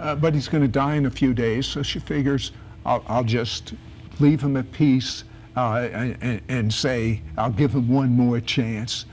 Uh, 0.00 0.14
but 0.14 0.34
he's 0.34 0.48
going 0.48 0.62
to 0.62 0.68
die 0.68 0.94
in 0.94 1.06
a 1.06 1.10
few 1.10 1.34
days, 1.34 1.66
so 1.66 1.82
she 1.82 1.98
figures 1.98 2.52
I'll, 2.86 3.04
I'll 3.06 3.24
just 3.24 3.74
leave 4.20 4.40
him 4.40 4.56
at 4.56 4.70
peace 4.72 5.24
uh, 5.56 5.88
and, 5.92 6.16
and- 6.20 6.40
and 6.48 6.72
say 6.72 7.20
I'll 7.36 7.50
give 7.50 7.72
him 7.74 7.88
one 7.88 8.10
more 8.10 8.40
chance 8.40 9.06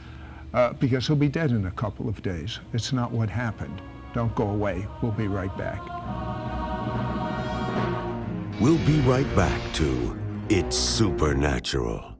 uh, 0.54 0.74
because 0.74 1.06
he'll 1.06 1.16
be 1.16 1.28
dead 1.28 1.52
in 1.52 1.66
a 1.68 1.72
couple 1.72 2.08
of 2.08 2.22
days. 2.24 2.60
It's 2.74 2.94
not 2.94 3.12
what 3.12 3.30
happened. 3.30 3.82
Don't 4.14 4.34
go 4.36 4.50
away. 4.50 4.88
We'll 5.02 5.12
be 5.12 5.28
right 5.28 5.56
back. 5.58 5.80
We'll 8.60 8.78
be 8.86 9.00
right 9.02 9.28
back 9.36 9.62
to 9.76 10.19
It's 10.52 10.76
Supernatural. 10.76 12.19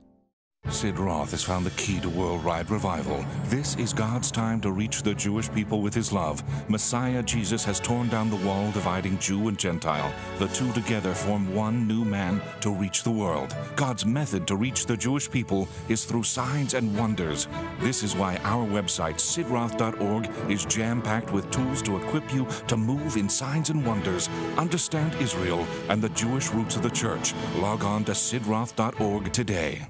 Sid 0.80 0.98
Roth 0.98 1.32
has 1.32 1.42
found 1.42 1.66
the 1.66 1.70
key 1.72 2.00
to 2.00 2.08
worldwide 2.08 2.70
revival. 2.70 3.22
This 3.46 3.76
is 3.76 3.92
God's 3.92 4.30
time 4.30 4.62
to 4.62 4.70
reach 4.70 5.02
the 5.02 5.14
Jewish 5.14 5.52
people 5.52 5.82
with 5.82 5.92
his 5.92 6.10
love. 6.10 6.42
Messiah 6.70 7.22
Jesus 7.22 7.62
has 7.64 7.80
torn 7.80 8.08
down 8.08 8.30
the 8.30 8.46
wall 8.46 8.70
dividing 8.70 9.18
Jew 9.18 9.48
and 9.48 9.58
Gentile. 9.58 10.10
The 10.38 10.48
two 10.48 10.72
together 10.72 11.12
form 11.12 11.54
one 11.54 11.86
new 11.86 12.02
man 12.02 12.40
to 12.60 12.70
reach 12.70 13.02
the 13.02 13.10
world. 13.10 13.54
God's 13.76 14.06
method 14.06 14.46
to 14.46 14.56
reach 14.56 14.86
the 14.86 14.96
Jewish 14.96 15.30
people 15.30 15.68
is 15.90 16.06
through 16.06 16.22
signs 16.22 16.72
and 16.72 16.96
wonders. 16.96 17.46
This 17.80 18.02
is 18.02 18.16
why 18.16 18.38
our 18.44 18.66
website, 18.66 19.16
sidroth.org, 19.16 20.30
is 20.50 20.64
jam 20.64 21.02
packed 21.02 21.30
with 21.30 21.50
tools 21.50 21.82
to 21.82 21.98
equip 21.98 22.32
you 22.32 22.46
to 22.68 22.78
move 22.78 23.18
in 23.18 23.28
signs 23.28 23.68
and 23.68 23.84
wonders, 23.84 24.30
understand 24.56 25.14
Israel 25.20 25.66
and 25.90 26.00
the 26.00 26.08
Jewish 26.10 26.50
roots 26.52 26.76
of 26.76 26.82
the 26.82 26.88
church. 26.88 27.34
Log 27.56 27.84
on 27.84 28.02
to 28.04 28.12
sidroth.org 28.12 29.30
today. 29.30 29.86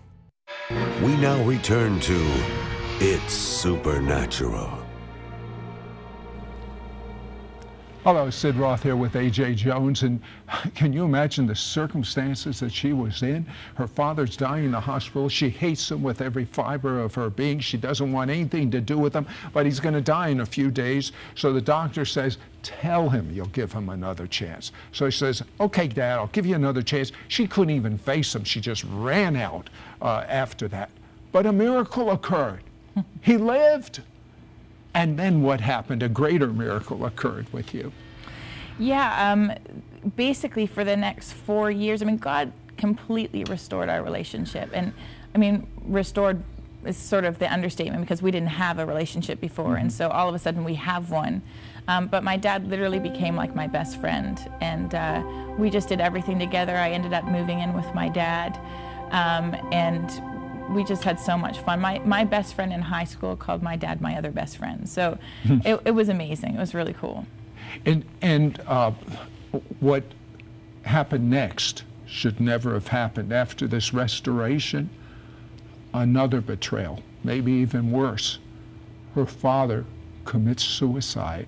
We 1.02 1.16
now 1.16 1.42
return 1.44 1.98
to 2.00 2.44
It's 3.00 3.32
Supernatural. 3.32 4.79
Hello, 8.02 8.30
Sid 8.30 8.56
Roth 8.56 8.82
here 8.82 8.96
with 8.96 9.12
AJ 9.12 9.56
Jones. 9.56 10.04
And 10.04 10.22
can 10.74 10.90
you 10.90 11.04
imagine 11.04 11.46
the 11.46 11.54
circumstances 11.54 12.58
that 12.60 12.72
she 12.72 12.94
was 12.94 13.22
in? 13.22 13.44
Her 13.74 13.86
father's 13.86 14.38
dying 14.38 14.64
in 14.64 14.70
the 14.70 14.80
hospital. 14.80 15.28
She 15.28 15.50
hates 15.50 15.90
him 15.90 16.02
with 16.02 16.22
every 16.22 16.46
fiber 16.46 16.98
of 16.98 17.14
her 17.16 17.28
being. 17.28 17.60
She 17.60 17.76
doesn't 17.76 18.10
want 18.10 18.30
anything 18.30 18.70
to 18.70 18.80
do 18.80 18.96
with 18.96 19.12
him, 19.12 19.26
but 19.52 19.66
he's 19.66 19.80
going 19.80 19.92
to 19.92 20.00
die 20.00 20.28
in 20.28 20.40
a 20.40 20.46
few 20.46 20.70
days. 20.70 21.12
So 21.34 21.52
the 21.52 21.60
doctor 21.60 22.06
says, 22.06 22.38
Tell 22.62 23.10
him 23.10 23.30
you'll 23.30 23.48
give 23.48 23.70
him 23.70 23.90
another 23.90 24.26
chance. 24.26 24.72
So 24.92 25.04
he 25.04 25.10
says, 25.10 25.42
Okay, 25.60 25.86
Dad, 25.86 26.20
I'll 26.20 26.28
give 26.28 26.46
you 26.46 26.54
another 26.54 26.80
chance. 26.80 27.12
She 27.28 27.46
couldn't 27.46 27.74
even 27.74 27.98
face 27.98 28.34
him. 28.34 28.44
She 28.44 28.62
just 28.62 28.82
ran 28.84 29.36
out 29.36 29.68
uh, 30.00 30.24
after 30.26 30.68
that. 30.68 30.88
But 31.32 31.44
a 31.44 31.52
miracle 31.52 32.12
occurred. 32.12 32.62
he 33.20 33.36
lived. 33.36 34.00
And 34.94 35.18
then 35.18 35.42
what 35.42 35.60
happened? 35.60 36.02
A 36.02 36.08
greater 36.08 36.48
miracle 36.48 37.04
occurred 37.04 37.52
with 37.52 37.74
you. 37.74 37.92
Yeah, 38.78 39.32
um, 39.32 39.52
basically 40.16 40.66
for 40.66 40.84
the 40.84 40.96
next 40.96 41.32
four 41.32 41.70
years, 41.70 42.02
I 42.02 42.06
mean, 42.06 42.16
God 42.16 42.52
completely 42.76 43.44
restored 43.44 43.88
our 43.88 44.02
relationship. 44.02 44.70
And 44.72 44.92
I 45.34 45.38
mean, 45.38 45.66
restored 45.84 46.42
is 46.84 46.96
sort 46.96 47.24
of 47.24 47.38
the 47.38 47.52
understatement 47.52 48.02
because 48.02 48.22
we 48.22 48.30
didn't 48.30 48.48
have 48.48 48.78
a 48.78 48.86
relationship 48.86 49.40
before. 49.40 49.76
And 49.76 49.92
so 49.92 50.08
all 50.08 50.28
of 50.28 50.34
a 50.34 50.38
sudden 50.38 50.64
we 50.64 50.74
have 50.74 51.10
one. 51.10 51.42
Um, 51.88 52.06
but 52.06 52.22
my 52.22 52.36
dad 52.36 52.68
literally 52.68 52.98
became 52.98 53.36
like 53.36 53.54
my 53.54 53.66
best 53.66 54.00
friend, 54.00 54.38
and 54.60 54.94
uh, 54.94 55.24
we 55.58 55.70
just 55.70 55.88
did 55.88 56.00
everything 56.00 56.38
together. 56.38 56.76
I 56.76 56.90
ended 56.90 57.12
up 57.12 57.24
moving 57.24 57.60
in 57.60 57.72
with 57.74 57.92
my 57.94 58.08
dad, 58.08 58.60
um, 59.10 59.56
and 59.72 60.08
we 60.70 60.84
just 60.84 61.02
had 61.02 61.18
so 61.18 61.36
much 61.36 61.58
fun. 61.60 61.80
My, 61.80 61.98
my 62.00 62.24
best 62.24 62.54
friend 62.54 62.72
in 62.72 62.80
high 62.80 63.04
school 63.04 63.36
called 63.36 63.62
my 63.62 63.76
dad 63.76 64.00
my 64.00 64.16
other 64.16 64.30
best 64.30 64.56
friend. 64.56 64.88
So 64.88 65.18
it, 65.44 65.80
it 65.84 65.90
was 65.90 66.08
amazing. 66.08 66.54
It 66.54 66.58
was 66.58 66.74
really 66.74 66.94
cool. 66.94 67.26
And, 67.84 68.04
and 68.22 68.60
uh, 68.66 68.92
what 69.80 70.04
happened 70.82 71.28
next 71.28 71.84
should 72.06 72.40
never 72.40 72.74
have 72.74 72.88
happened. 72.88 73.32
After 73.32 73.66
this 73.66 73.92
restoration, 73.92 74.90
another 75.94 76.40
betrayal, 76.40 77.02
maybe 77.22 77.52
even 77.52 77.90
worse. 77.90 78.38
Her 79.14 79.26
father 79.26 79.84
commits 80.24 80.62
suicide, 80.62 81.46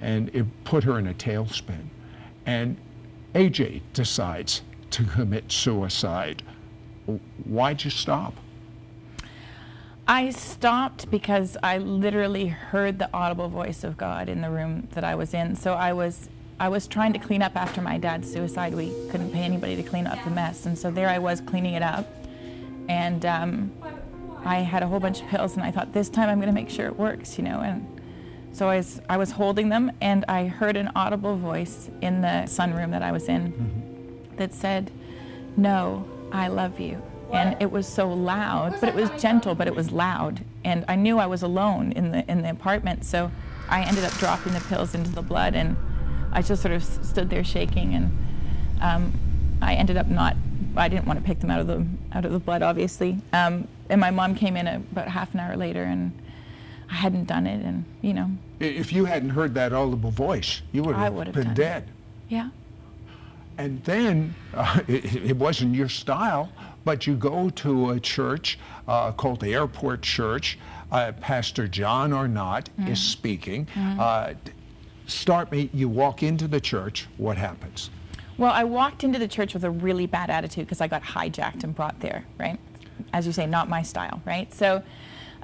and 0.00 0.28
it 0.34 0.46
put 0.64 0.84
her 0.84 0.98
in 0.98 1.06
a 1.06 1.14
tailspin. 1.14 1.86
And 2.46 2.76
AJ 3.34 3.82
decides 3.92 4.62
to 4.90 5.04
commit 5.04 5.50
suicide. 5.50 6.42
Why'd 7.44 7.84
you 7.84 7.90
stop? 7.90 8.34
I 10.06 10.30
stopped 10.30 11.10
because 11.10 11.56
I 11.62 11.78
literally 11.78 12.48
heard 12.48 12.98
the 12.98 13.08
audible 13.14 13.48
voice 13.48 13.84
of 13.84 13.96
God 13.96 14.28
in 14.28 14.40
the 14.40 14.50
room 14.50 14.88
that 14.92 15.04
I 15.04 15.14
was 15.14 15.32
in. 15.32 15.54
So 15.54 15.74
I 15.74 15.92
was 15.92 16.28
I 16.58 16.68
was 16.68 16.86
trying 16.86 17.12
to 17.12 17.18
clean 17.18 17.42
up 17.42 17.56
after 17.56 17.80
my 17.80 17.98
dad's 17.98 18.30
suicide. 18.30 18.74
We 18.74 18.92
couldn't 19.10 19.32
pay 19.32 19.42
anybody 19.42 19.74
to 19.76 19.82
clean 19.82 20.06
up 20.06 20.22
the 20.24 20.30
mess, 20.30 20.66
and 20.66 20.78
so 20.78 20.90
there 20.90 21.08
I 21.08 21.18
was 21.18 21.40
cleaning 21.40 21.74
it 21.74 21.82
up. 21.82 22.06
And 22.88 23.24
um, 23.26 23.72
I 24.44 24.58
had 24.58 24.82
a 24.82 24.86
whole 24.86 25.00
bunch 25.00 25.22
of 25.22 25.28
pills, 25.28 25.54
and 25.54 25.64
I 25.64 25.70
thought 25.70 25.92
this 25.92 26.08
time 26.08 26.28
I'm 26.28 26.38
going 26.38 26.48
to 26.48 26.54
make 26.54 26.70
sure 26.70 26.86
it 26.86 26.96
works, 26.96 27.38
you 27.38 27.44
know. 27.44 27.60
And 27.60 28.00
so 28.52 28.68
I 28.68 28.76
was 28.76 29.00
I 29.08 29.16
was 29.16 29.32
holding 29.32 29.70
them, 29.70 29.92
and 30.00 30.24
I 30.28 30.46
heard 30.46 30.76
an 30.76 30.90
audible 30.94 31.36
voice 31.36 31.90
in 32.00 32.20
the 32.20 32.44
sunroom 32.46 32.90
that 32.90 33.02
I 33.02 33.12
was 33.12 33.28
in 33.28 33.52
mm-hmm. 33.52 34.36
that 34.36 34.52
said, 34.52 34.90
"No, 35.56 36.06
I 36.32 36.48
love 36.48 36.80
you." 36.80 37.02
And 37.32 37.56
it 37.60 37.70
was 37.70 37.88
so 37.88 38.12
loud, 38.12 38.78
but 38.80 38.88
it 38.88 38.94
was 38.94 39.10
gentle, 39.20 39.54
but 39.54 39.66
it 39.66 39.74
was 39.74 39.90
loud. 39.90 40.44
And 40.64 40.84
I 40.86 40.96
knew 40.96 41.18
I 41.18 41.26
was 41.26 41.42
alone 41.42 41.92
in 41.92 42.12
the 42.12 42.30
in 42.30 42.42
the 42.42 42.50
apartment, 42.50 43.04
so 43.04 43.30
I 43.68 43.82
ended 43.82 44.04
up 44.04 44.12
dropping 44.14 44.52
the 44.52 44.60
pills 44.60 44.94
into 44.94 45.10
the 45.10 45.22
blood, 45.22 45.54
and 45.54 45.76
I 46.32 46.42
just 46.42 46.62
sort 46.62 46.74
of 46.74 46.84
stood 46.84 47.30
there 47.30 47.42
shaking, 47.42 47.94
and 47.94 48.18
um, 48.80 49.12
I 49.62 49.74
ended 49.74 49.96
up 49.96 50.06
not. 50.08 50.36
I 50.76 50.88
didn't 50.88 51.06
want 51.06 51.18
to 51.18 51.24
pick 51.24 51.40
them 51.40 51.50
out 51.50 51.60
of 51.60 51.66
the 51.66 51.86
out 52.12 52.24
of 52.24 52.32
the 52.32 52.38
blood, 52.38 52.62
obviously. 52.62 53.18
Um, 53.32 53.66
and 53.88 54.00
my 54.00 54.10
mom 54.10 54.34
came 54.34 54.56
in 54.56 54.66
about 54.66 55.08
half 55.08 55.32
an 55.34 55.40
hour 55.40 55.56
later, 55.56 55.84
and 55.84 56.12
I 56.90 56.94
hadn't 56.94 57.24
done 57.24 57.46
it, 57.46 57.64
and 57.64 57.84
you 58.02 58.12
know. 58.12 58.30
If 58.60 58.92
you 58.92 59.06
hadn't 59.06 59.30
heard 59.30 59.54
that 59.54 59.72
audible 59.72 60.10
voice, 60.10 60.62
you 60.70 60.82
would 60.82 60.94
have, 60.94 61.16
have 61.16 61.32
been 61.32 61.54
dead. 61.54 61.84
It. 61.84 62.34
Yeah. 62.34 62.50
And 63.58 63.82
then 63.84 64.34
uh, 64.54 64.80
it, 64.88 65.14
it 65.16 65.36
wasn't 65.36 65.74
your 65.74 65.88
style 65.88 66.52
but 66.84 67.06
you 67.06 67.14
go 67.14 67.50
to 67.50 67.90
a 67.90 68.00
church 68.00 68.58
uh, 68.88 69.12
called 69.12 69.40
the 69.40 69.54
Airport 69.54 70.02
Church. 70.02 70.58
Uh, 70.90 71.12
Pastor 71.12 71.66
John 71.66 72.12
Arnott 72.12 72.70
mm. 72.78 72.90
is 72.90 73.00
speaking. 73.00 73.66
Mm. 73.74 73.98
Uh, 73.98 74.34
start 75.06 75.50
me, 75.50 75.70
you 75.72 75.88
walk 75.88 76.22
into 76.22 76.48
the 76.48 76.60
church, 76.60 77.06
what 77.16 77.36
happens? 77.36 77.90
Well, 78.38 78.52
I 78.52 78.64
walked 78.64 79.04
into 79.04 79.18
the 79.18 79.28
church 79.28 79.54
with 79.54 79.64
a 79.64 79.70
really 79.70 80.06
bad 80.06 80.30
attitude 80.30 80.66
because 80.66 80.80
I 80.80 80.88
got 80.88 81.02
hijacked 81.02 81.64
and 81.64 81.74
brought 81.74 82.00
there, 82.00 82.24
right? 82.38 82.58
As 83.12 83.26
you 83.26 83.32
say, 83.32 83.46
not 83.46 83.68
my 83.68 83.82
style, 83.82 84.20
right? 84.24 84.52
So, 84.52 84.82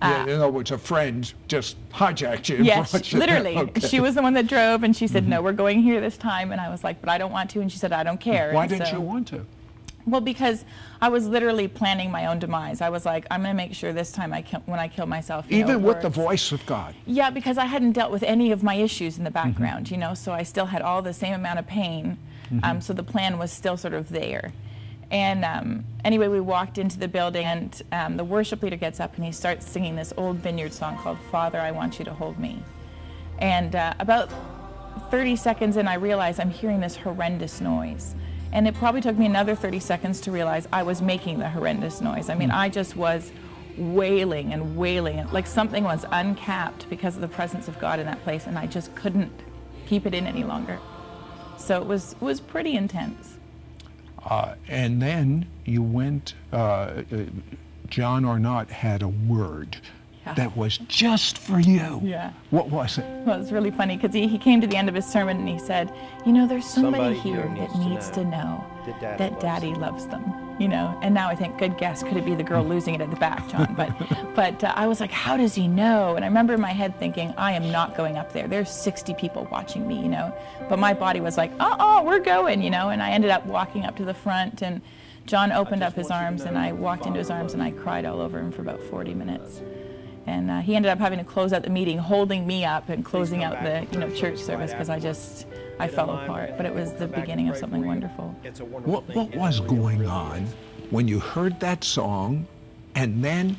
uh, 0.01 0.09
yeah, 0.09 0.23
in 0.25 0.31
other 0.41 0.51
words, 0.51 0.71
a 0.71 0.79
friend 0.79 1.33
just 1.49 1.77
hijacked 1.91 2.49
you. 2.49 2.63
Yes, 2.63 3.13
you 3.13 3.19
literally. 3.19 3.57
Okay. 3.59 3.87
She 3.87 4.01
was 4.01 4.15
the 4.15 4.23
one 4.23 4.33
that 4.35 4.47
drove, 4.47 4.85
and 4.85 4.97
she 4.97 5.09
said, 5.09 5.25
mm-hmm. 5.25 5.33
"No, 5.33 5.43
we're 5.43 5.53
going 5.53 5.83
here 5.83 6.01
this 6.01 6.17
time." 6.17 6.53
And 6.53 6.61
I 6.61 6.69
was 6.71 6.85
like, 6.85 7.01
"But 7.01 7.09
I 7.09 7.19
don't 7.19 7.33
want 7.33 7.51
to." 7.51 7.61
And 7.61 7.71
she 7.71 7.79
said, 7.79 7.93
"I 7.93 8.05
don't 8.05 8.21
care." 8.21 8.53
Why 8.53 8.63
and 8.63 8.71
didn't 8.71 8.87
so, 8.87 8.93
you 8.93 9.01
want 9.01 9.27
to? 9.29 9.45
Well, 10.07 10.21
because 10.21 10.65
I 11.03 11.09
was 11.09 11.27
literally 11.27 11.69
planning 11.69 12.11
my 12.11 12.27
own 12.27 12.39
demise. 12.39 12.81
I 12.81 12.89
was 12.89 13.05
like, 13.05 13.27
I'm 13.31 13.43
going 13.43 13.53
to 13.53 13.57
make 13.57 13.75
sure 13.75 13.93
this 13.93 14.11
time 14.11 14.33
I 14.33 14.43
kill, 14.43 14.61
when 14.67 14.81
I 14.81 14.89
kill 14.89 15.07
myself. 15.07 15.47
Even 15.51 15.83
know, 15.83 15.89
with 15.89 16.03
the 16.03 16.09
voice 16.09 16.51
of 16.51 16.65
God. 16.65 16.95
Yeah, 17.07 17.31
because 17.31 17.59
I 17.59 17.67
hadn't 17.67 17.93
dealt 17.93 18.11
with 18.11 18.23
any 18.23 18.51
of 18.51 18.63
my 18.63 18.75
issues 18.75 19.19
in 19.19 19.25
the 19.25 19.31
mm-hmm. 19.31 19.51
background, 19.51 19.87
mm-hmm. 19.87 19.95
you 19.95 20.01
know, 20.01 20.15
so 20.15 20.33
I 20.33 20.43
still 20.43 20.67
had 20.67 20.83
all 20.83 21.03
the 21.03 21.13
same 21.13 21.35
amount 21.35 21.59
of 21.59 21.67
pain. 21.67 22.17
Mm-hmm. 22.47 22.65
Um, 22.65 22.81
so 22.81 22.93
the 22.95 23.03
plan 23.03 23.39
was 23.39 23.53
still 23.53 23.77
sort 23.77 23.95
of 23.95 24.09
there. 24.09 24.53
And 25.11 25.45
um, 25.45 25.85
anyway, 26.05 26.29
we 26.29 26.41
walked 26.41 26.79
into 26.79 26.99
the 26.99 27.09
building, 27.09 27.47
and 27.47 27.83
um, 27.93 28.17
the 28.17 28.25
worship 28.25 28.63
leader 28.63 28.77
gets 28.77 29.01
up 29.01 29.17
and 29.17 29.25
he 29.25 29.33
starts 29.33 29.67
singing 29.67 29.97
this 29.97 30.13
old 30.17 30.37
vineyard 30.37 30.73
song 30.73 30.99
called 30.99 31.19
Father, 31.31 31.59
I 31.59 31.71
Want 31.71 31.99
You 31.99 32.05
to 32.07 32.13
Hold 32.13 32.39
Me. 32.39 32.63
And 33.39 33.75
uh, 33.75 33.95
about 33.99 34.31
30 35.11 35.37
seconds 35.37 35.77
in, 35.77 35.89
I 35.89 35.95
realize 35.95 36.39
I'm 36.39 36.51
hearing 36.51 36.81
this 36.81 36.97
horrendous 36.97 37.61
noise. 37.61 38.15
And 38.53 38.67
it 38.67 38.75
probably 38.75 39.01
took 39.01 39.17
me 39.19 39.27
another 39.27 39.55
30 39.55 39.81
seconds 39.81 40.21
to 40.23 40.31
realize 40.31 40.67
I 40.73 40.83
was 40.83 41.03
making 41.03 41.39
the 41.39 41.49
horrendous 41.49 42.01
noise. 42.01 42.31
I 42.31 42.35
mean, 42.35 42.51
I 42.51 42.69
just 42.69 42.97
was 42.97 43.31
wailing 43.77 44.53
and 44.53 44.77
wailing, 44.77 45.27
like 45.31 45.47
something 45.47 45.85
was 45.85 46.05
uncapped 46.11 46.89
because 46.91 47.15
of 47.15 47.21
the 47.21 47.29
presence 47.29 47.69
of 47.69 47.79
God 47.79 48.01
in 48.01 48.07
that 48.07 48.23
place, 48.25 48.47
and 48.47 48.59
I 48.59 48.67
just 48.67 48.95
couldn't 48.95 49.33
keep 49.87 50.07
it 50.07 50.15
in 50.15 50.27
any 50.27 50.45
longer. 50.45 50.79
So 51.57 51.81
it 51.81 51.87
was 51.87 52.13
it 52.13 52.23
was 52.23 52.41
pretty 52.41 52.77
intense. 52.77 53.37
Uh, 54.25 54.55
and 54.67 55.01
then 55.01 55.47
you 55.65 55.83
went. 55.83 56.35
Uh, 56.53 56.57
uh 56.57 57.03
John 57.89 58.27
Arnott 58.27 58.71
had 58.71 59.01
a 59.01 59.09
word 59.09 59.79
yeah. 60.29 60.35
that 60.35 60.57
was 60.57 60.79
just 60.79 61.39
for 61.39 61.59
you. 61.59 62.01
Yeah. 62.03 62.33
What 62.51 62.71
was 62.71 62.99
it? 62.99 63.05
Well, 63.25 63.37
it 63.37 63.39
was 63.39 63.53
really 63.53 63.71
funny 63.71 63.97
because 63.97 64.15
he, 64.15 64.29
he 64.29 64.39
came 64.39 64.61
to 64.61 64.67
the 64.67 64.77
end 64.77 64.89
of 64.89 64.95
his 64.95 65.07
sermon 65.07 65.39
and 65.39 65.49
he 65.49 65.59
said, 65.59 65.93
You 66.27 66.33
know, 66.33 66.47
there's 66.47 66.67
somebody, 66.67 67.17
somebody 67.17 67.19
here 67.19 67.53
that 67.57 67.79
needs 67.79 68.11
to 68.11 68.25
know, 68.25 68.31
to 68.31 68.31
know 68.31 68.67
that, 68.87 69.01
daddy, 69.01 69.19
that 69.19 69.41
daddy 69.41 69.75
loves 69.75 70.07
them. 70.07 70.25
You 70.59 70.67
know, 70.67 70.99
and 71.03 71.15
now 71.15 71.29
I 71.29 71.37
think, 71.37 71.57
good 71.57 71.79
guess, 71.79 72.03
could 72.03 72.17
it 72.17 72.25
be 72.25 72.35
the 72.35 72.43
girl 72.43 72.65
losing 72.65 72.97
it 72.97 73.01
at 73.01 73.11
the 73.11 73.17
back, 73.17 73.49
John? 73.49 73.75
But, 73.77 73.97
but 74.35 74.65
uh, 74.65 74.73
I 74.75 74.89
was 74.89 74.99
like, 74.99 75.13
how 75.13 75.37
does 75.37 75.55
he 75.55 75.69
know? 75.69 76.17
And 76.17 76.25
I 76.25 76.29
remember 76.29 76.55
in 76.55 76.61
my 76.61 76.73
head 76.73 76.99
thinking, 76.99 77.33
I 77.37 77.53
am 77.53 77.71
not 77.71 77.97
going 77.97 78.17
up 78.17 78.33
there. 78.33 78.49
There's 78.49 78.69
60 78.69 79.15
people 79.15 79.47
watching 79.53 79.87
me, 79.87 80.01
you 80.03 80.09
know. 80.09 80.35
But 80.69 80.81
my 80.81 80.95
body 80.95 81.21
was 81.21 81.37
like, 81.37 81.53
oh, 81.61 81.77
oh, 81.79 82.03
we're 82.03 82.19
going, 82.19 82.61
you 82.61 82.71
know. 82.71 82.89
And 82.89 83.01
I 83.01 83.11
ended 83.11 83.31
up 83.31 83.47
walking 83.47 83.85
up 83.85 83.95
to 83.99 84.05
the 84.05 84.15
front, 84.15 84.63
and 84.63 84.83
John 85.27 85.53
opened 85.53 85.85
up 85.85 85.95
his 85.95 86.11
arms, 86.11 86.43
and 86.43 86.59
I 86.59 86.73
walked 86.73 87.07
into 87.07 87.21
his 87.21 87.31
arms, 87.31 87.55
and 87.55 87.63
I 87.63 87.71
cried 87.71 88.05
all 88.05 88.21
over 88.21 88.41
him 88.41 88.51
for 88.51 88.63
about 88.63 88.83
40 88.83 89.15
minutes 89.15 89.61
and 90.29 90.51
uh, 90.51 90.61
he 90.61 90.77
ended 90.77 90.91
up 90.91 90.99
having 90.99 91.19
to 91.19 91.25
close 91.25 91.53
out 91.53 91.63
the 91.63 91.71
meeting, 91.71 91.97
holding 91.97 92.47
me 92.47 92.65
up 92.65 92.91
and 92.91 93.05
closing 93.05 93.43
out 93.43 93.63
the 93.63 93.87
you 93.91 93.99
know 93.99 94.15
church 94.15 94.39
service 94.39 94.73
because 94.73 94.91
I 94.91 95.01
just 95.01 95.47
I 95.81 95.89
fell 95.89 96.11
apart. 96.11 96.57
But 96.57 96.67
it 96.67 96.75
was 96.75 96.93
the 96.93 97.09
beginning 97.09 97.49
of 97.49 97.57
something 97.57 97.87
wonderful. 97.87 98.29
What 98.85 99.09
what 99.15 99.35
was 99.35 99.61
going 99.61 100.07
on 100.07 100.47
when 100.91 101.09
you 101.09 101.19
heard 101.19 101.59
that 101.61 101.83
song, 101.83 102.47
and 102.95 103.25
then 103.25 103.57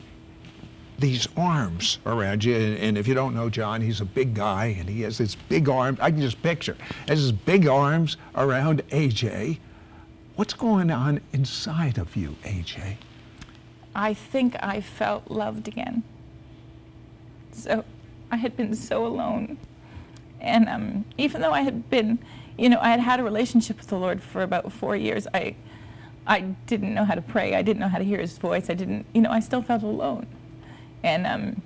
these 1.00 1.28
arms 1.36 1.98
around 2.06 2.44
you? 2.44 2.56
And 2.56 2.98
if 2.98 3.08
you 3.08 3.16
don't 3.16 3.34
know 3.34 3.50
John, 3.50 3.82
he's 3.82 4.00
a 4.00 4.06
big 4.06 4.36
guy, 4.36 4.78
and 4.80 4.88
he 4.88 5.02
has 5.02 5.18
his 5.18 5.36
big 5.36 5.68
arms. 5.68 5.98
I 6.00 6.12
can 6.12 6.22
just 6.22 6.42
picture 6.44 6.78
has 7.08 7.20
his 7.20 7.32
big 7.32 7.68
arms 7.68 8.16
around 8.36 8.84
AJ. 8.90 9.58
What's 10.36 10.54
going 10.54 10.92
on 10.92 11.20
inside 11.34 11.98
of 11.98 12.16
you, 12.16 12.36
AJ? 12.44 12.98
I 13.96 14.14
think 14.14 14.56
I 14.62 14.80
felt 14.80 15.32
loved 15.32 15.68
again. 15.68 16.04
So 17.60 17.84
I 18.32 18.38
had 18.38 18.56
been 18.56 18.74
so 18.74 19.06
alone. 19.06 19.58
And 20.42 20.70
um, 20.70 21.06
even 21.18 21.42
though 21.42 21.52
I 21.52 21.62
had 21.62 21.90
been, 21.90 22.20
you 22.58 22.70
know, 22.70 22.80
I 22.80 22.90
had 22.90 23.00
had 23.02 23.20
a 23.20 23.24
relationship 23.24 23.78
with 23.78 23.88
the 23.88 23.98
Lord 23.98 24.22
for 24.22 24.42
about 24.42 24.72
four 24.72 24.96
years, 24.96 25.28
I, 25.34 25.56
I 26.26 26.42
didn't 26.66 26.94
know 26.94 27.04
how 27.04 27.16
to 27.16 27.22
pray. 27.22 27.56
I 27.56 27.62
didn't 27.62 27.80
know 27.80 27.90
how 27.90 27.98
to 27.98 28.04
hear 28.04 28.20
His 28.20 28.38
voice. 28.38 28.70
I 28.70 28.74
didn't, 28.74 29.06
you 29.14 29.22
know, 29.22 29.32
I 29.32 29.40
still 29.40 29.62
felt 29.62 29.84
alone. 29.84 30.28
And 31.04 31.26
um, 31.28 31.62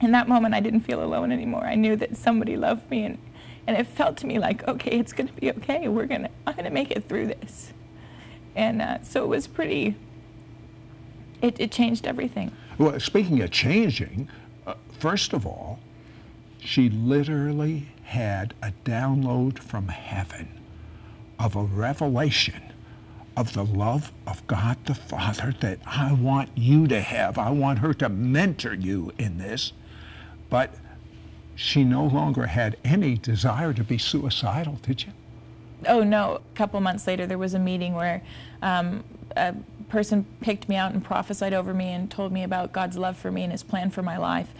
in 0.00 0.12
that 0.12 0.28
moment, 0.28 0.54
I 0.54 0.60
didn't 0.60 0.80
feel 0.80 1.02
alone 1.02 1.32
anymore. 1.32 1.64
I 1.64 1.74
knew 1.74 1.96
that 1.96 2.16
somebody 2.16 2.56
loved 2.56 2.90
me, 2.90 3.04
and, 3.04 3.18
and 3.66 3.76
it 3.76 3.86
felt 3.86 4.16
to 4.18 4.26
me 4.26 4.38
like, 4.38 4.66
okay, 4.66 4.98
it's 4.98 5.12
going 5.12 5.28
to 5.28 5.32
be 5.34 5.50
okay. 5.50 5.88
We're 5.88 6.06
gonna, 6.06 6.30
I'm 6.46 6.56
gonna 6.56 6.70
make 6.70 6.90
it 6.90 7.08
through 7.08 7.28
this. 7.28 7.72
And 8.54 8.82
uh, 8.82 9.02
so 9.02 9.24
it 9.24 9.28
was 9.28 9.46
pretty. 9.46 9.96
It, 11.40 11.58
it 11.58 11.72
changed 11.72 12.06
everything. 12.06 12.52
Well, 12.78 12.98
speaking 13.00 13.40
of 13.40 13.50
changing, 13.50 14.28
First 15.02 15.32
of 15.32 15.44
all, 15.44 15.80
she 16.60 16.88
literally 16.88 17.88
had 18.04 18.54
a 18.62 18.72
download 18.84 19.58
from 19.58 19.88
heaven 19.88 20.60
of 21.40 21.56
a 21.56 21.64
revelation 21.64 22.72
of 23.36 23.52
the 23.52 23.64
love 23.64 24.12
of 24.28 24.46
God 24.46 24.76
the 24.84 24.94
Father 24.94 25.56
that 25.58 25.80
I 25.84 26.12
want 26.12 26.50
you 26.54 26.86
to 26.86 27.00
have. 27.00 27.36
I 27.36 27.50
want 27.50 27.80
her 27.80 27.92
to 27.94 28.08
mentor 28.08 28.74
you 28.74 29.10
in 29.18 29.38
this. 29.38 29.72
But 30.48 30.72
she 31.56 31.82
no 31.82 32.04
longer 32.04 32.46
had 32.46 32.76
any 32.84 33.16
desire 33.16 33.72
to 33.72 33.82
be 33.82 33.98
suicidal, 33.98 34.78
did 34.82 35.02
you? 35.02 35.12
Oh, 35.88 36.04
no. 36.04 36.36
A 36.36 36.56
couple 36.56 36.80
months 36.80 37.08
later, 37.08 37.26
there 37.26 37.38
was 37.38 37.54
a 37.54 37.58
meeting 37.58 37.94
where 37.94 38.22
um, 38.62 39.02
a 39.36 39.52
person 39.88 40.26
picked 40.40 40.68
me 40.68 40.76
out 40.76 40.92
and 40.92 41.04
prophesied 41.04 41.54
over 41.54 41.74
me 41.74 41.88
and 41.88 42.08
told 42.08 42.30
me 42.30 42.44
about 42.44 42.72
God's 42.72 42.96
love 42.96 43.16
for 43.16 43.32
me 43.32 43.42
and 43.42 43.50
his 43.50 43.64
plan 43.64 43.90
for 43.90 44.02
my 44.02 44.16
life 44.16 44.50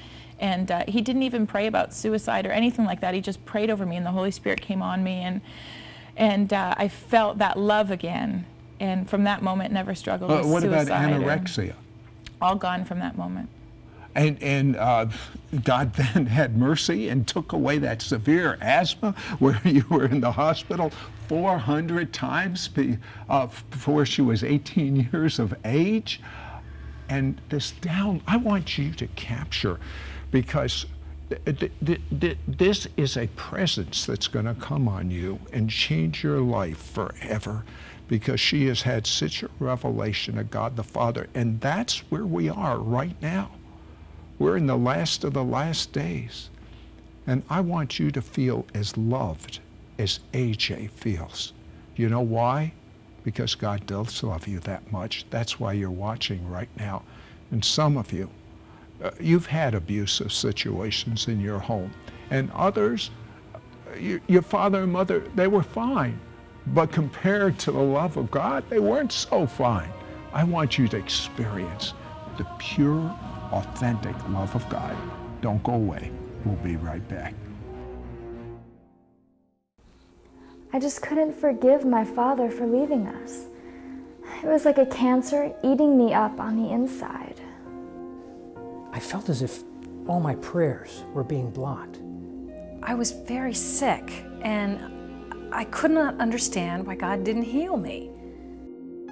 And 0.43 0.73
uh, 0.73 0.83
he 0.89 1.01
didn't 1.01 1.23
even 1.23 1.47
pray 1.47 1.69
about 1.69 1.95
suicide 1.95 2.47
or 2.47 2.51
anything 2.51 2.85
like 2.85 3.01
that. 3.01 3.15
He 3.15 3.21
just 3.21 3.43
prayed 3.47 3.71
over 3.71 3.87
me, 3.87 3.97
and 3.97 4.05
the 4.05 4.11
Holy 4.11 4.33
Spirit 4.33 4.61
came 4.61 4.83
on 4.83 5.03
me, 5.05 5.21
and 5.21 5.41
and 6.17 6.53
uh, 6.53 6.75
I 6.77 6.89
felt 6.89 7.39
that 7.39 7.57
love 7.59 7.91
again. 7.93 8.45
And 8.81 9.09
from 9.09 9.23
that 9.25 9.43
moment, 9.43 9.73
never 9.73 9.95
struggled 9.95 10.33
Uh, 10.33 10.39
with 10.39 10.47
what 10.47 10.65
about 10.65 10.87
suicide. 10.89 11.13
or- 11.13 11.21
anorexia? 11.21 11.75
all 12.43 12.57
gone 12.57 12.85
from 12.85 12.99
that 12.99 13.17
moment. 13.17 13.49
And, 14.17 14.43
and 14.43 14.75
uh, 14.77 15.07
God 15.63 15.95
then 16.15 16.27
had 16.27 16.57
mercy 16.57 17.09
and 17.09 17.27
took 17.27 17.53
away 17.53 17.79
that 17.79 18.03
severe 18.03 18.59
asthma 18.61 19.15
where 19.39 19.61
you 19.65 19.85
were 19.89 20.07
in 20.07 20.21
the 20.21 20.33
hospital 20.33 20.91
400 21.29 22.13
times 22.13 22.69
uh, 23.31 23.47
before 23.71 24.05
she 24.05 24.21
was 24.21 24.43
18 24.43 25.09
years 25.13 25.39
of 25.39 25.55
age. 25.65 26.21
And 27.09 27.41
this 27.49 27.71
down, 27.71 28.23
I 28.27 28.37
want 28.39 28.77
you 28.77 28.91
to 28.95 29.07
capture 29.07 29.79
because 30.33 30.87
th- 31.31 31.45
th- 31.45 31.73
th- 31.85 32.01
th- 32.21 32.39
this 32.49 32.89
is 32.97 33.17
a 33.17 33.29
presence 33.29 34.05
that's 34.05 34.27
going 34.27 34.47
to 34.47 34.55
come 34.55 34.89
on 34.89 35.13
you 35.13 35.39
and 35.53 35.71
change 35.71 36.25
your 36.25 36.41
life 36.41 36.79
forever 36.79 37.65
because 38.09 38.41
she 38.41 38.67
has 38.67 38.83
had 38.83 39.07
such 39.07 39.43
a 39.43 39.51
revelation 39.61 40.37
of 40.39 40.51
God 40.51 40.75
the 40.77 40.83
Father. 40.83 41.29
And 41.35 41.61
that's 41.61 42.01
where 42.11 42.27
we 42.27 42.49
are 42.49 42.79
right 42.79 43.15
now. 43.23 43.53
We're 44.39 44.57
in 44.57 44.67
the 44.67 44.77
last 44.77 45.23
of 45.23 45.35
the 45.35 45.45
last 45.45 45.93
days. 45.93 46.51
And 47.27 47.45
I 47.49 47.61
want 47.61 48.01
you 48.01 48.11
to 48.11 48.21
feel 48.21 48.67
as 48.75 48.97
loved 48.97 49.61
as 49.99 50.21
AJ 50.33 50.91
feels. 50.91 51.53
You 51.95 52.09
know 52.09 52.21
why? 52.21 52.73
Because 53.23 53.55
God 53.55 53.87
does 53.87 54.23
love 54.23 54.49
you 54.49 54.59
that 54.61 54.91
much. 54.91 55.25
That's 55.31 55.61
why 55.61 55.75
you're 55.75 55.91
watching 55.91 56.49
right 56.51 56.69
now. 56.77 57.03
And 57.53 57.65
some 57.65 57.97
of 57.97 58.13
you, 58.13 58.29
uh, 59.03 59.11
you've 59.21 59.47
had 59.47 59.75
abusive 59.75 60.33
situations 60.33 61.29
in 61.29 61.41
your 61.41 61.59
home. 61.59 61.91
And 62.31 62.51
others, 62.53 63.11
uh, 63.55 63.97
your, 63.97 64.21
your 64.29 64.43
father 64.43 64.83
and 64.83 64.93
mother, 64.93 65.21
they 65.35 65.49
were 65.49 65.63
fine. 65.63 66.19
But 66.69 66.93
compared 66.93 67.59
to 67.61 67.73
the 67.73 67.81
love 67.81 68.17
of 68.17 68.31
God, 68.31 68.65
they 68.71 68.79
weren't 68.79 69.13
so 69.13 69.47
fine. 69.47 69.91
I 70.33 70.45
want 70.45 70.79
you 70.79 70.89
to 70.89 70.97
experience 70.97 71.95
the 72.39 72.45
pure, 72.59 73.19
authentic 73.51 74.17
love 74.29 74.55
of 74.55 74.69
God. 74.69 74.97
Don't 75.41 75.63
go 75.63 75.75
away. 75.75 76.11
We'll 76.45 76.55
be 76.57 76.77
right 76.77 77.07
back. 77.09 77.35
I 80.73 80.79
just 80.79 81.03
couldn't 81.03 81.35
forgive 81.35 81.85
my 81.85 82.05
father 82.05 82.51
for 82.51 82.67
leaving 82.67 83.07
us. 83.07 83.47
It 84.43 84.47
was 84.47 84.65
like 84.65 84.79
a 84.79 84.87
cancer 84.87 85.53
eating 85.63 85.99
me 85.99 86.15
up 86.15 86.41
on 86.41 86.57
the 86.57 86.71
inside. 86.71 87.32
I 88.93 89.01
felt 89.01 89.29
as 89.29 89.43
if 89.43 89.65
all 90.07 90.21
my 90.21 90.35
prayers 90.37 91.05
were 91.15 91.25
being 91.25 91.51
blocked. 91.51 92.01
I 92.83 92.95
was 92.95 93.13
very 93.13 93.55
sick, 93.55 94.25
and 94.43 94.79
I 95.53 95.65
could 95.65 95.91
not 95.91 96.21
understand 96.21 96.87
why 96.87 96.97
God 96.97 97.25
didn't 97.25 97.45
heal 97.45 97.77
me. 97.77 98.11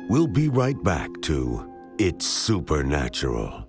We'll 0.08 0.26
be 0.26 0.49
right 0.49 0.80
back 0.82 1.08
to 1.22 1.72
It's 1.99 2.26
Supernatural. 2.26 3.66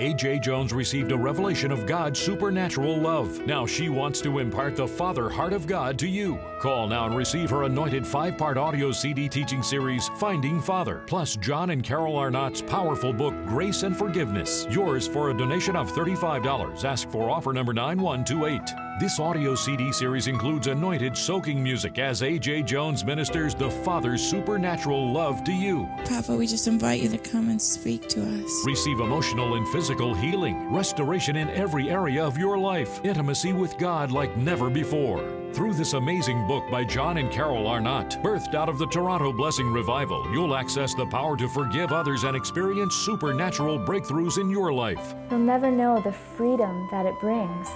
A.J. 0.00 0.40
Jones 0.40 0.72
received 0.72 1.12
a 1.12 1.16
revelation 1.16 1.70
of 1.70 1.86
God's 1.86 2.18
supernatural 2.18 2.96
love. 2.98 3.46
Now 3.46 3.64
she 3.64 3.88
wants 3.88 4.20
to 4.22 4.40
impart 4.40 4.74
the 4.74 4.88
Father 4.88 5.28
Heart 5.30 5.52
of 5.52 5.68
God 5.68 6.00
to 6.00 6.08
you. 6.08 6.36
Call 6.64 6.86
now 6.86 7.04
and 7.04 7.14
receive 7.14 7.50
her 7.50 7.64
anointed 7.64 8.06
five 8.06 8.38
part 8.38 8.56
audio 8.56 8.90
CD 8.90 9.28
teaching 9.28 9.62
series, 9.62 10.08
Finding 10.16 10.62
Father, 10.62 11.02
plus 11.06 11.36
John 11.36 11.68
and 11.68 11.84
Carol 11.84 12.16
Arnott's 12.16 12.62
powerful 12.62 13.12
book, 13.12 13.34
Grace 13.44 13.82
and 13.82 13.94
Forgiveness. 13.94 14.66
Yours 14.70 15.06
for 15.06 15.28
a 15.28 15.36
donation 15.36 15.76
of 15.76 15.92
$35. 15.92 16.86
Ask 16.86 17.10
for 17.10 17.28
offer 17.28 17.52
number 17.52 17.74
9128. 17.74 18.62
This 18.98 19.20
audio 19.20 19.54
CD 19.54 19.92
series 19.92 20.26
includes 20.26 20.66
anointed 20.66 21.18
soaking 21.18 21.62
music 21.62 21.98
as 21.98 22.22
A.J. 22.22 22.62
Jones 22.62 23.04
ministers 23.04 23.54
the 23.54 23.68
Father's 23.68 24.22
supernatural 24.22 25.12
love 25.12 25.44
to 25.44 25.52
you. 25.52 25.86
Papa, 26.06 26.34
we 26.34 26.46
just 26.46 26.66
invite 26.66 27.02
you 27.02 27.10
to 27.10 27.18
come 27.18 27.50
and 27.50 27.60
speak 27.60 28.08
to 28.08 28.22
us. 28.22 28.50
Receive 28.64 29.00
emotional 29.00 29.56
and 29.56 29.68
physical 29.68 30.14
healing, 30.14 30.72
restoration 30.72 31.36
in 31.36 31.50
every 31.50 31.90
area 31.90 32.24
of 32.24 32.38
your 32.38 32.56
life, 32.56 33.04
intimacy 33.04 33.52
with 33.52 33.76
God 33.76 34.10
like 34.10 34.34
never 34.38 34.70
before. 34.70 35.43
Through 35.54 35.74
this 35.74 35.92
amazing 35.92 36.48
book 36.48 36.68
by 36.68 36.82
John 36.82 37.18
and 37.18 37.30
Carol 37.30 37.68
Arnott, 37.68 38.20
birthed 38.24 38.56
out 38.56 38.68
of 38.68 38.76
the 38.76 38.88
Toronto 38.88 39.32
Blessing 39.32 39.72
Revival, 39.72 40.28
you'll 40.32 40.56
access 40.56 40.94
the 40.94 41.06
power 41.06 41.36
to 41.36 41.48
forgive 41.48 41.92
others 41.92 42.24
and 42.24 42.36
experience 42.36 42.96
supernatural 42.96 43.78
breakthroughs 43.78 44.36
in 44.38 44.50
your 44.50 44.72
life. 44.72 45.14
You'll 45.30 45.38
never 45.38 45.70
know 45.70 46.00
the 46.00 46.10
freedom 46.10 46.88
that 46.90 47.06
it 47.06 47.14
brings 47.20 47.68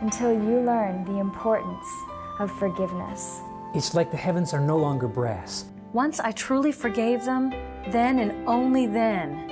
until 0.00 0.32
you 0.32 0.58
learn 0.58 1.04
the 1.04 1.20
importance 1.20 1.86
of 2.40 2.50
forgiveness. 2.50 3.42
It's 3.74 3.94
like 3.94 4.10
the 4.10 4.16
heavens 4.16 4.52
are 4.52 4.60
no 4.60 4.76
longer 4.76 5.06
brass. 5.06 5.66
Once 5.92 6.18
I 6.18 6.32
truly 6.32 6.72
forgave 6.72 7.24
them, 7.24 7.50
then 7.92 8.18
and 8.18 8.48
only 8.48 8.88
then 8.88 9.46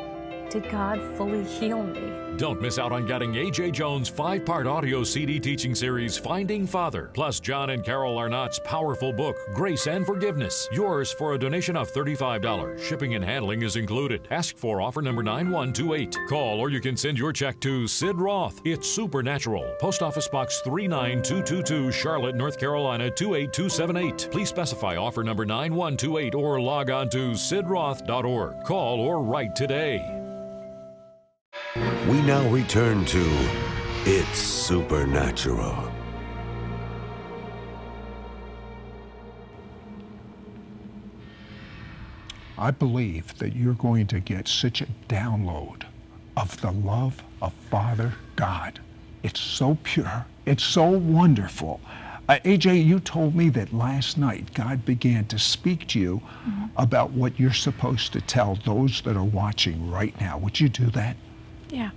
did 0.51 0.69
God 0.69 1.01
fully 1.17 1.45
heal 1.45 1.85
me. 1.85 2.28
Don't 2.39 2.63
miss 2.63 2.79
out 2.79 2.93
on 2.93 3.05
getting 3.05 3.35
A.J. 3.35 3.73
Jones' 3.73 4.09
five 4.09 4.47
part 4.47 4.69
audio 4.69 5.03
CD 5.03 5.41
teaching 5.41 5.75
series, 5.75 6.17
Finding 6.17 6.69
Father, 6.69 7.11
plus 7.13 7.41
John 7.41 7.71
and 7.71 7.85
Carol 7.85 8.17
Arnott's 8.17 8.61
powerful 8.61 9.13
book, 9.13 9.37
Grace 9.55 9.89
and 9.89 10.07
Forgiveness. 10.07 10.69
Yours 10.71 11.11
for 11.11 11.35
a 11.35 11.39
donation 11.39 11.77
of 11.77 11.93
$35. 11.93 12.79
Shipping 12.79 13.17
and 13.17 13.25
handling 13.25 13.63
is 13.63 13.75
included. 13.75 14.29
Ask 14.31 14.57
for 14.57 14.81
offer 14.81 15.03
number 15.03 15.25
9128. 15.25 16.17
Call 16.29 16.61
or 16.61 16.71
you 16.71 16.81
can 16.81 16.97
send 16.97 17.19
your 17.19 17.33
check 17.33 17.59
to 17.59 17.89
Sid 17.89 18.21
Roth. 18.21 18.61
It's 18.65 18.89
Supernatural. 18.89 19.75
Post 19.81 20.03
Office 20.03 20.29
Box 20.29 20.61
39222, 20.61 21.91
Charlotte, 21.91 22.37
North 22.37 22.57
Carolina 22.57 23.11
28278. 23.11 24.29
Please 24.31 24.49
specify 24.49 24.95
offer 24.95 25.25
number 25.25 25.45
9128 25.45 26.37
or 26.37 26.61
log 26.61 26.89
on 26.89 27.11
to 27.11 27.33
sidroth.org. 27.33 28.63
Call 28.63 29.01
or 29.01 29.25
write 29.25 29.57
today. 29.57 30.18
We 31.77 32.23
now 32.23 32.49
return 32.49 33.05
to 33.05 33.51
It's 34.07 34.39
Supernatural. 34.39 35.93
I 42.57 42.71
believe 42.71 43.37
that 43.39 43.55
you're 43.55 43.75
going 43.75 44.07
to 44.07 44.21
get 44.21 44.49
such 44.49 44.81
a 44.81 44.87
download 45.09 45.83
of 46.39 46.59
the 46.63 46.73
love 46.73 47.23
of 47.43 47.53
Father 47.71 48.15
God. 48.37 48.81
It's 49.23 49.41
so 49.41 49.77
pure, 49.83 50.25
it's 50.47 50.65
so 50.65 50.87
wonderful. 50.87 51.81
Uh, 52.29 52.39
AJ, 52.45 52.85
you 52.85 52.99
told 53.01 53.35
me 53.35 53.51
that 53.51 53.75
last 53.75 54.17
night 54.17 54.55
God 54.55 54.87
began 54.87 55.27
to 55.27 55.39
speak 55.39 55.87
to 55.89 56.01
you 56.01 56.23
about 56.79 57.11
what 57.11 57.39
you're 57.39 57.53
supposed 57.53 58.15
to 58.15 58.23
tell 58.23 58.57
those 58.65 59.03
that 59.03 59.17
are 59.17 59.25
watching 59.25 59.91
right 59.91 60.19
now. 60.21 60.39
Would 60.39 60.61
you 60.61 60.71
do 60.71 60.87
that? 60.91 61.17
Yeah. 61.69 61.91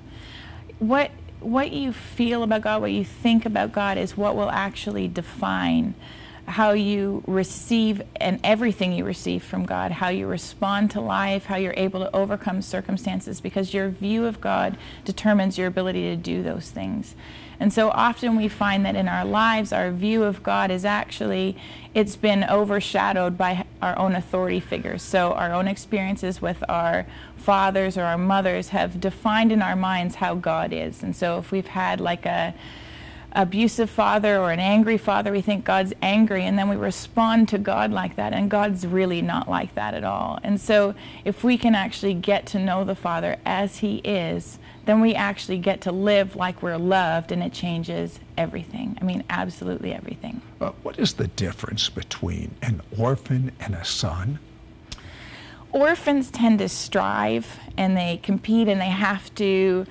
What 0.79 1.11
what 1.39 1.71
you 1.71 1.91
feel 1.91 2.43
about 2.43 2.61
God, 2.61 2.81
what 2.81 2.91
you 2.91 3.03
think 3.03 3.45
about 3.45 3.71
God 3.71 3.97
is 3.97 4.15
what 4.15 4.35
will 4.35 4.51
actually 4.51 5.07
define 5.07 5.95
how 6.47 6.71
you 6.71 7.23
receive 7.27 8.01
and 8.17 8.39
everything 8.43 8.91
you 8.91 9.05
receive 9.05 9.43
from 9.43 9.65
God, 9.65 9.91
how 9.91 10.09
you 10.09 10.27
respond 10.27 10.91
to 10.91 11.01
life, 11.01 11.45
how 11.45 11.55
you're 11.55 11.73
able 11.77 11.99
to 12.01 12.15
overcome 12.15 12.61
circumstances 12.61 13.39
because 13.39 13.73
your 13.73 13.89
view 13.89 14.25
of 14.25 14.41
God 14.41 14.77
determines 15.05 15.57
your 15.57 15.67
ability 15.67 16.03
to 16.03 16.15
do 16.15 16.43
those 16.43 16.69
things. 16.69 17.15
And 17.59 17.71
so 17.71 17.89
often 17.91 18.35
we 18.35 18.47
find 18.47 18.85
that 18.87 18.95
in 18.95 19.07
our 19.07 19.23
lives 19.23 19.71
our 19.71 19.91
view 19.91 20.23
of 20.23 20.41
God 20.41 20.71
is 20.71 20.83
actually 20.83 21.55
it's 21.93 22.15
been 22.15 22.43
overshadowed 22.43 23.37
by 23.37 23.65
our 23.81 23.97
own 23.99 24.15
authority 24.15 24.59
figures. 24.59 25.03
So 25.03 25.33
our 25.33 25.53
own 25.53 25.67
experiences 25.67 26.41
with 26.41 26.63
our 26.67 27.05
fathers 27.35 27.97
or 27.97 28.03
our 28.03 28.17
mothers 28.17 28.69
have 28.69 28.99
defined 28.99 29.51
in 29.51 29.61
our 29.61 29.75
minds 29.75 30.15
how 30.15 30.35
God 30.35 30.73
is. 30.73 31.03
And 31.03 31.15
so 31.15 31.37
if 31.37 31.51
we've 31.51 31.67
had 31.67 32.01
like 32.01 32.25
a 32.25 32.55
abusive 33.33 33.89
father 33.89 34.37
or 34.37 34.51
an 34.51 34.59
angry 34.59 34.97
father, 34.97 35.31
we 35.31 35.41
think 35.41 35.65
God's 35.65 35.93
angry, 36.01 36.45
and 36.45 36.57
then 36.57 36.69
we 36.69 36.75
respond 36.75 37.49
to 37.49 37.57
God 37.57 37.91
like 37.91 38.15
that, 38.15 38.33
and 38.33 38.49
God's 38.49 38.85
really 38.85 39.21
not 39.21 39.49
like 39.49 39.75
that 39.75 39.93
at 39.93 40.03
all. 40.03 40.39
And 40.43 40.59
so, 40.59 40.95
if 41.25 41.43
we 41.43 41.57
can 41.57 41.75
actually 41.75 42.13
get 42.13 42.45
to 42.47 42.59
know 42.59 42.83
the 42.83 42.95
Father 42.95 43.37
as 43.45 43.77
He 43.77 43.97
is, 43.97 44.59
then 44.85 44.99
we 44.99 45.13
actually 45.13 45.59
get 45.59 45.81
to 45.81 45.91
live 45.91 46.35
like 46.35 46.61
we're 46.61 46.77
loved, 46.77 47.31
and 47.31 47.41
it 47.43 47.53
changes 47.53 48.19
everything. 48.37 48.97
I 48.99 49.03
mean, 49.03 49.23
absolutely 49.29 49.93
everything. 49.93 50.41
Uh, 50.59 50.71
what 50.83 50.99
is 50.99 51.13
the 51.13 51.27
difference 51.27 51.89
between 51.89 52.55
an 52.61 52.81
orphan 52.97 53.51
and 53.59 53.75
a 53.75 53.85
son? 53.85 54.39
Orphans 55.71 56.29
tend 56.29 56.59
to 56.59 56.67
strive 56.67 57.59
and 57.77 57.95
they 57.95 58.17
compete 58.17 58.67
and 58.67 58.81
they 58.81 58.89
have 58.89 59.33
to 59.35 59.85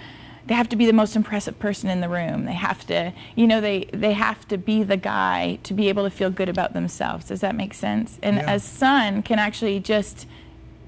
they 0.50 0.56
have 0.56 0.68
to 0.68 0.74
be 0.74 0.84
the 0.84 0.92
most 0.92 1.14
impressive 1.14 1.56
person 1.60 1.88
in 1.90 2.00
the 2.00 2.08
room. 2.08 2.44
They 2.44 2.54
have 2.54 2.84
to, 2.88 3.12
you 3.36 3.46
know, 3.46 3.60
they, 3.60 3.88
they 3.92 4.14
have 4.14 4.48
to 4.48 4.58
be 4.58 4.82
the 4.82 4.96
guy 4.96 5.60
to 5.62 5.72
be 5.72 5.88
able 5.88 6.02
to 6.02 6.10
feel 6.10 6.28
good 6.28 6.48
about 6.48 6.72
themselves. 6.72 7.26
Does 7.26 7.40
that 7.42 7.54
make 7.54 7.72
sense? 7.72 8.18
And 8.20 8.34
Yeah. 8.38 8.54
a 8.54 8.58
son 8.58 9.22
can 9.22 9.38
actually 9.38 9.78
just 9.78 10.26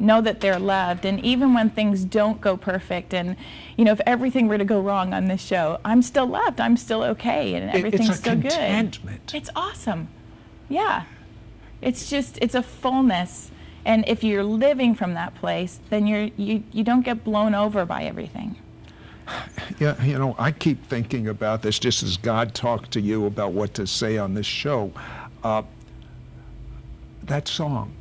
know 0.01 0.21
that 0.21 0.41
they're 0.41 0.59
loved. 0.59 1.05
And 1.05 1.25
even 1.25 1.55
when 1.55 1.71
things 1.71 2.05
don't 2.05 2.41
go 2.41 2.57
perfect, 2.57 3.15
and 3.15 3.37
you 3.77 3.85
know, 3.85 3.93
if 3.93 4.01
everything 4.05 4.49
were 4.49 4.59
to 4.59 4.65
go 4.65 4.81
wrong 4.81 5.15
on 5.15 5.27
this 5.27 5.41
show, 5.41 5.79
I'm 5.85 6.03
still 6.03 6.27
loved. 6.27 6.61
I'm 6.61 6.77
still 6.77 7.05
okay, 7.05 7.55
and 7.55 7.71
everything's 7.71 8.09
it's 8.09 8.19
a 8.19 8.21
still 8.21 8.33
contentment. 8.33 8.99
good. 9.31 9.37
It's 9.37 9.51
awesome. 9.55 10.09
Yeah. 10.69 11.05
It's 11.81 12.11
just 12.11 12.37
it's 12.43 12.57
a 12.57 12.65
fullness. 12.65 13.53
And 13.85 14.05
if 14.09 14.25
you're 14.25 14.43
living 14.43 14.97
from 14.97 15.15
that 15.15 15.37
place, 15.37 15.79
then 15.89 16.09
you're 16.09 16.31
you, 16.37 16.65
you 16.73 16.83
don't 16.83 17.03
get 17.05 17.23
blown 17.23 17.55
over 17.55 17.85
by 17.87 18.03
everything. 18.03 18.57
Yeah, 19.79 20.03
you 20.03 20.19
know, 20.19 20.37
I 20.39 20.53
keep 20.53 20.87
thinking 20.87 21.29
about 21.29 21.63
this 21.63 21.79
just 21.79 22.03
as 22.03 22.17
God 22.17 22.55
talked 22.55 22.93
to 22.93 23.01
you 23.01 23.27
about 23.27 23.53
what 23.53 23.75
to 23.75 23.87
say 23.87 24.19
on 24.19 24.35
this 24.35 24.47
show. 24.47 24.93
Uh, 25.43 25.63
that 27.25 27.49
song, 27.49 27.93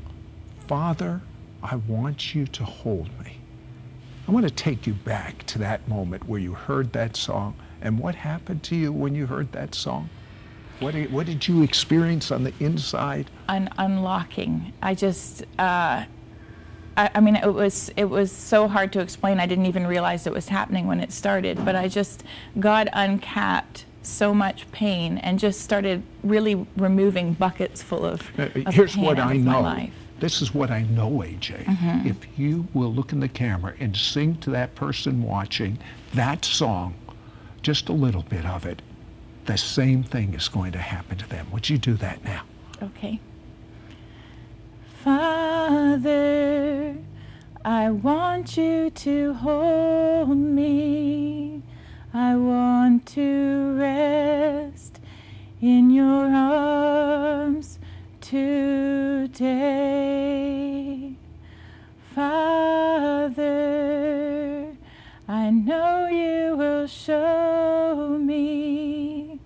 Father, 0.67 1.21
I 1.63 1.75
want 1.75 2.33
you 2.35 2.45
to 2.47 2.63
hold 2.63 3.07
me. 3.23 3.37
I 4.27 4.31
want 4.31 4.47
to 4.47 4.53
take 4.53 4.85
you 4.87 4.93
back 4.93 5.45
to 5.47 5.59
that 5.59 5.87
moment 5.87 6.27
where 6.27 6.39
you 6.39 6.53
heard 6.53 6.93
that 6.93 7.15
song 7.15 7.55
and 7.81 7.99
what 7.99 8.15
happened 8.15 8.63
to 8.63 8.75
you 8.75 8.91
when 8.91 9.15
you 9.15 9.25
heard 9.25 9.51
that 9.51 9.73
song. 9.75 10.09
What 10.79 10.93
did, 10.93 11.11
what 11.11 11.25
did 11.25 11.47
you 11.47 11.61
experience 11.63 12.31
on 12.31 12.43
the 12.43 12.53
inside? 12.59 13.29
Un- 13.47 13.69
unlocking. 13.77 14.73
I 14.81 14.95
just, 14.95 15.43
uh, 15.59 16.05
I, 17.01 17.09
I 17.15 17.19
mean, 17.19 17.35
it 17.35 17.51
was 17.53 17.91
it 17.97 18.05
was 18.05 18.31
so 18.31 18.67
hard 18.67 18.93
to 18.93 18.99
explain. 18.99 19.39
I 19.39 19.45
didn't 19.47 19.65
even 19.65 19.87
realize 19.87 20.27
it 20.27 20.33
was 20.33 20.47
happening 20.49 20.85
when 20.87 20.99
it 20.99 21.11
started. 21.11 21.63
But 21.65 21.75
I 21.75 21.87
just, 21.87 22.23
God 22.59 22.89
uncapped 22.93 23.85
so 24.03 24.33
much 24.33 24.69
pain 24.71 25.17
and 25.19 25.39
just 25.39 25.61
started 25.61 26.03
really 26.23 26.65
removing 26.77 27.33
buckets 27.33 27.81
full 27.83 28.05
of, 28.05 28.21
Uh, 28.39 28.49
of 28.65 28.73
Here's 28.73 28.95
pain 28.95 29.05
what 29.05 29.19
I 29.19 29.33
know. 29.37 29.61
life. 29.61 29.93
This 30.19 30.41
is 30.41 30.53
what 30.53 30.69
I 30.69 30.83
know, 30.83 31.09
AJ. 31.23 31.65
Mhm. 31.65 32.05
If 32.05 32.17
you 32.37 32.67
will 32.73 32.93
look 32.93 33.11
in 33.11 33.19
the 33.19 33.27
camera 33.27 33.73
and 33.79 33.95
sing 33.97 34.35
to 34.41 34.51
that 34.51 34.75
person 34.75 35.23
watching 35.23 35.79
that 36.13 36.45
song, 36.45 36.93
just 37.63 37.89
a 37.89 37.93
little 37.93 38.23
bit 38.23 38.45
of 38.45 38.65
it, 38.65 38.81
the 39.45 39.57
same 39.57 40.03
thing 40.03 40.33
is 40.35 40.47
going 40.47 40.71
to 40.73 40.79
happen 40.79 41.17
to 41.17 41.27
them. 41.27 41.47
Would 41.51 41.69
you 41.71 41.79
do 41.79 41.93
that 41.95 42.23
now? 42.23 42.41
Okay. 42.81 43.19
Father, 45.03 46.95
I 47.65 47.89
want 47.89 48.55
you 48.55 48.91
to 48.91 49.33
hold 49.33 50.37
me. 50.37 51.63
I 52.13 52.35
want 52.35 53.07
to 53.07 53.73
rest 53.79 54.99
in 55.59 55.89
your 55.89 56.27
arms 56.27 57.79
today. 58.19 59.47
Father, 62.13 63.41
I 65.27 65.49
know 65.49 66.05
you 66.09 66.55
will 66.55 66.85
show 66.85 68.19
me 68.21 69.39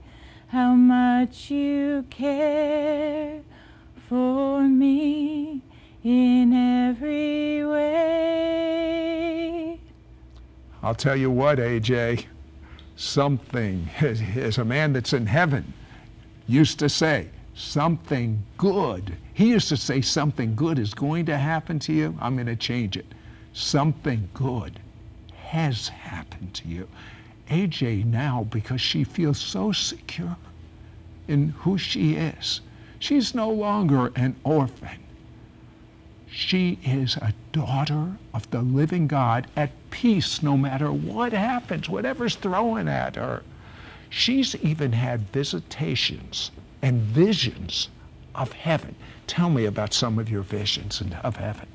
how 0.47 0.73
much 0.73 1.49
you 1.49 2.03
care 2.09 3.41
for 4.09 4.61
me 4.63 5.24
I'll 10.85 10.93
tell 10.93 11.15
you 11.15 11.31
what, 11.31 11.57
AJ, 11.57 12.25
something, 12.95 13.89
as, 14.01 14.59
a 14.59 14.63
man 14.63 14.93
that's 14.93 15.13
in 15.13 15.25
heaven 15.25 15.73
used 16.45 16.77
to 16.77 16.89
say, 16.89 17.29
something 17.55 18.43
good. 18.59 19.17
He 19.33 19.49
used 19.49 19.67
to 19.69 19.77
say, 19.77 20.01
something 20.01 20.53
good 20.53 20.77
is 20.77 20.93
going 20.93 21.25
to 21.25 21.37
happen 21.39 21.79
to 21.79 21.91
you. 21.91 22.15
I'm 22.21 22.35
going 22.35 22.45
to 22.45 22.55
change 22.55 22.97
it. 22.97 23.07
Something 23.51 24.29
good 24.35 24.79
has 25.33 25.87
happened 25.87 26.53
to 26.53 26.67
you. 26.67 26.87
AJ 27.49 28.05
now, 28.05 28.45
because 28.51 28.79
she 28.79 29.03
feels 29.03 29.39
so 29.39 29.71
secure 29.71 30.37
in 31.27 31.49
who 31.49 31.79
she 31.79 32.13
is, 32.13 32.61
she's 32.99 33.33
no 33.33 33.49
longer 33.49 34.11
an 34.15 34.35
orphan. 34.43 34.99
She 36.37 36.79
is 36.83 37.15
a 37.15 37.33
daughter 37.53 38.17
of 38.33 38.51
the 38.51 38.61
living 38.61 39.07
God 39.07 39.47
at 39.55 39.71
peace 39.89 40.43
no 40.43 40.57
matter 40.57 40.91
what 40.91 41.31
happens, 41.31 41.87
whatever's 41.87 42.35
thrown 42.35 42.89
at 42.89 43.15
her. 43.15 43.41
She's 44.09 44.53
even 44.57 44.91
had 44.91 45.31
visitations 45.31 46.51
and 46.81 46.99
visions 46.99 47.87
of 48.35 48.51
heaven. 48.51 48.95
Tell 49.27 49.49
me 49.49 49.63
about 49.63 49.93
some 49.93 50.19
of 50.19 50.29
your 50.29 50.41
visions 50.41 51.01
of 51.23 51.37
heaven. 51.37 51.67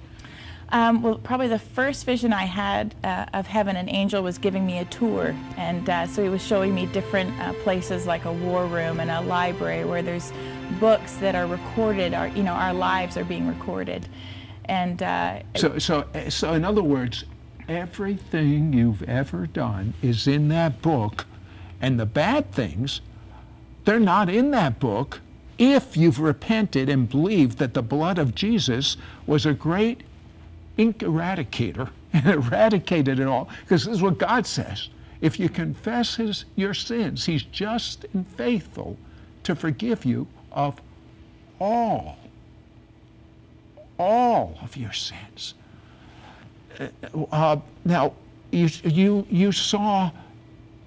Um, 0.68 1.00
well, 1.00 1.16
probably 1.16 1.48
the 1.48 1.58
first 1.58 2.04
vision 2.04 2.34
I 2.34 2.44
had 2.44 2.94
uh, 3.02 3.24
of 3.32 3.46
heaven, 3.46 3.76
an 3.76 3.88
angel 3.88 4.22
was 4.22 4.36
giving 4.36 4.66
me 4.66 4.78
a 4.78 4.84
tour, 4.84 5.34
and 5.56 5.88
uh, 5.88 6.06
so 6.06 6.22
he 6.22 6.28
was 6.28 6.46
showing 6.46 6.74
me 6.74 6.84
different 6.84 7.32
uh, 7.40 7.54
places 7.64 8.06
like 8.06 8.26
a 8.26 8.32
war 8.32 8.66
room 8.66 9.00
and 9.00 9.10
a 9.10 9.22
library 9.22 9.86
where 9.86 10.02
there's 10.02 10.34
books 10.78 11.14
that 11.14 11.34
are 11.34 11.46
recorded. 11.46 12.12
Our, 12.12 12.28
you 12.28 12.42
know, 12.42 12.52
our 12.52 12.74
lives 12.74 13.16
are 13.16 13.24
being 13.24 13.48
recorded, 13.48 14.06
and 14.70 15.02
uh, 15.02 15.40
So, 15.56 15.78
so, 15.78 16.06
so 16.28 16.54
in 16.54 16.64
other 16.64 16.82
words, 16.82 17.24
everything 17.68 18.72
you've 18.72 19.02
ever 19.02 19.48
done 19.48 19.94
is 20.00 20.28
in 20.28 20.48
that 20.48 20.80
book, 20.80 21.26
and 21.80 21.98
the 21.98 22.06
bad 22.06 22.52
things, 22.52 23.00
they're 23.84 23.98
not 23.98 24.28
in 24.30 24.52
that 24.52 24.78
book 24.78 25.20
if 25.58 25.96
you've 25.96 26.20
repented 26.20 26.88
and 26.88 27.08
believed 27.08 27.58
that 27.58 27.74
the 27.74 27.82
blood 27.82 28.16
of 28.16 28.34
Jesus 28.34 28.96
was 29.26 29.44
a 29.44 29.52
great 29.52 30.02
ink 30.78 30.98
eradicator 30.98 31.90
and 32.12 32.26
eradicated 32.26 33.18
it 33.18 33.26
all. 33.26 33.48
Because 33.62 33.84
this 33.84 33.94
is 33.96 34.02
what 34.02 34.18
God 34.18 34.46
says. 34.46 34.88
If 35.20 35.40
you 35.40 35.48
confess 35.48 36.14
his, 36.14 36.44
your 36.54 36.74
sins, 36.74 37.26
he's 37.26 37.42
just 37.42 38.06
and 38.14 38.26
faithful 38.26 38.96
to 39.42 39.56
forgive 39.56 40.04
you 40.04 40.28
of 40.52 40.80
all, 41.60 42.16
all 44.00 44.58
of 44.62 44.76
your 44.76 44.92
sins. 44.92 45.54
Uh, 46.78 46.88
uh, 47.30 47.56
now, 47.84 48.14
you, 48.50 48.68
you, 48.84 49.26
you 49.30 49.52
saw 49.52 50.10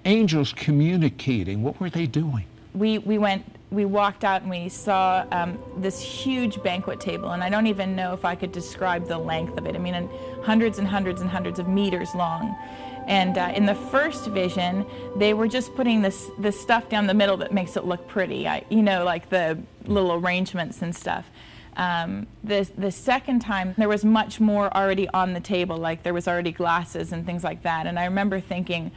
angels 0.04 0.52
communicating. 0.52 1.62
What 1.62 1.80
were 1.80 1.90
they 1.90 2.06
doing? 2.06 2.46
we 2.74 2.98
we 2.98 3.18
went 3.18 3.44
we 3.70 3.84
walked 3.84 4.24
out 4.24 4.42
and 4.42 4.50
we 4.50 4.68
saw 4.68 5.24
um, 5.32 5.58
this 5.78 6.00
huge 6.00 6.62
banquet 6.62 7.00
table 7.00 7.30
and 7.30 7.42
i 7.42 7.48
don't 7.48 7.66
even 7.66 7.96
know 7.96 8.12
if 8.12 8.24
i 8.24 8.34
could 8.34 8.52
describe 8.52 9.06
the 9.06 9.16
length 9.16 9.56
of 9.56 9.66
it 9.66 9.74
i 9.74 9.78
mean 9.78 9.94
and 9.94 10.10
hundreds 10.42 10.78
and 10.78 10.86
hundreds 10.86 11.20
and 11.20 11.30
hundreds 11.30 11.58
of 11.58 11.68
meters 11.68 12.14
long 12.14 12.54
and 13.06 13.38
uh, 13.38 13.52
in 13.54 13.64
the 13.64 13.74
first 13.74 14.26
vision 14.26 14.84
they 15.16 15.34
were 15.34 15.48
just 15.48 15.74
putting 15.74 16.02
this 16.02 16.30
this 16.38 16.60
stuff 16.60 16.88
down 16.88 17.06
the 17.06 17.14
middle 17.14 17.36
that 17.36 17.52
makes 17.52 17.76
it 17.76 17.84
look 17.84 18.06
pretty 18.08 18.46
I, 18.46 18.64
you 18.68 18.82
know 18.82 19.04
like 19.04 19.30
the 19.30 19.58
little 19.86 20.12
arrangements 20.12 20.82
and 20.82 20.94
stuff 20.94 21.30
um, 21.76 22.26
the, 22.44 22.68
the 22.78 22.90
second 22.90 23.40
time 23.40 23.74
there 23.78 23.88
was 23.88 24.04
much 24.04 24.40
more 24.40 24.74
already 24.76 25.08
on 25.08 25.32
the 25.32 25.40
table 25.40 25.76
like 25.76 26.02
there 26.02 26.14
was 26.14 26.28
already 26.28 26.52
glasses 26.52 27.12
and 27.12 27.26
things 27.26 27.42
like 27.44 27.62
that 27.62 27.86
and 27.86 27.98
i 27.98 28.04
remember 28.04 28.40
thinking 28.40 28.90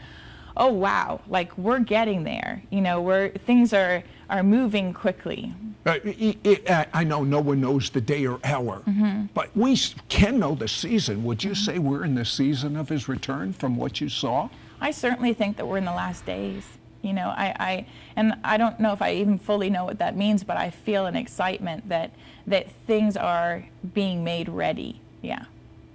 oh 0.60 0.74
wow, 0.74 1.22
like 1.28 1.56
we're 1.56 1.78
getting 1.78 2.24
there. 2.24 2.64
You 2.72 2.82
know, 2.82 3.00
we're 3.00 3.30
things 3.30 3.74
are 3.74 4.02
are 4.28 4.42
moving 4.42 4.92
quickly. 4.92 5.54
Uh, 5.86 6.00
i- 6.04 6.36
i- 6.68 6.86
I 6.96 7.04
know 7.04 7.24
no 7.24 7.40
one 7.40 7.62
knows 7.62 7.92
the 7.92 8.02
day 8.02 8.26
or 8.26 8.40
hour, 8.44 8.82
Mhm. 8.88 9.30
but 9.36 9.56
we 9.56 9.78
can 10.10 10.40
know 10.40 10.56
the 10.56 10.68
season. 10.68 11.24
Would 11.26 11.44
you 11.44 11.54
say 11.54 11.78
we're 11.78 12.04
in 12.04 12.16
the 12.16 12.26
season 12.26 12.76
of 12.76 12.90
his 12.90 13.08
return 13.08 13.54
from 13.54 13.76
what 13.78 14.02
you 14.02 14.10
saw? 14.10 14.50
I 14.82 14.90
certainly 14.90 15.34
think 15.34 15.58
that 15.58 15.68
we're 15.68 15.78
in 15.78 15.86
the 15.86 15.92
last 15.94 16.26
days. 16.26 16.64
You 17.02 17.14
know, 17.14 17.28
I, 17.30 17.56
I 17.60 17.88
and 18.16 18.34
I 18.44 18.58
don't 18.58 18.80
know 18.80 18.92
if 18.92 19.02
I 19.02 19.14
even 19.14 19.38
fully 19.38 19.70
know 19.70 19.86
what 19.86 20.00
that 20.00 20.18
means, 20.18 20.44
but 20.44 20.58
I 20.58 20.70
feel 20.70 21.06
an 21.06 21.16
excitement 21.16 21.90
that 21.90 22.12
that 22.48 22.72
things 22.86 23.16
are 23.16 23.66
being 23.94 24.24
made 24.24 24.50
ready. 24.50 25.02
Yeah. 25.22 25.46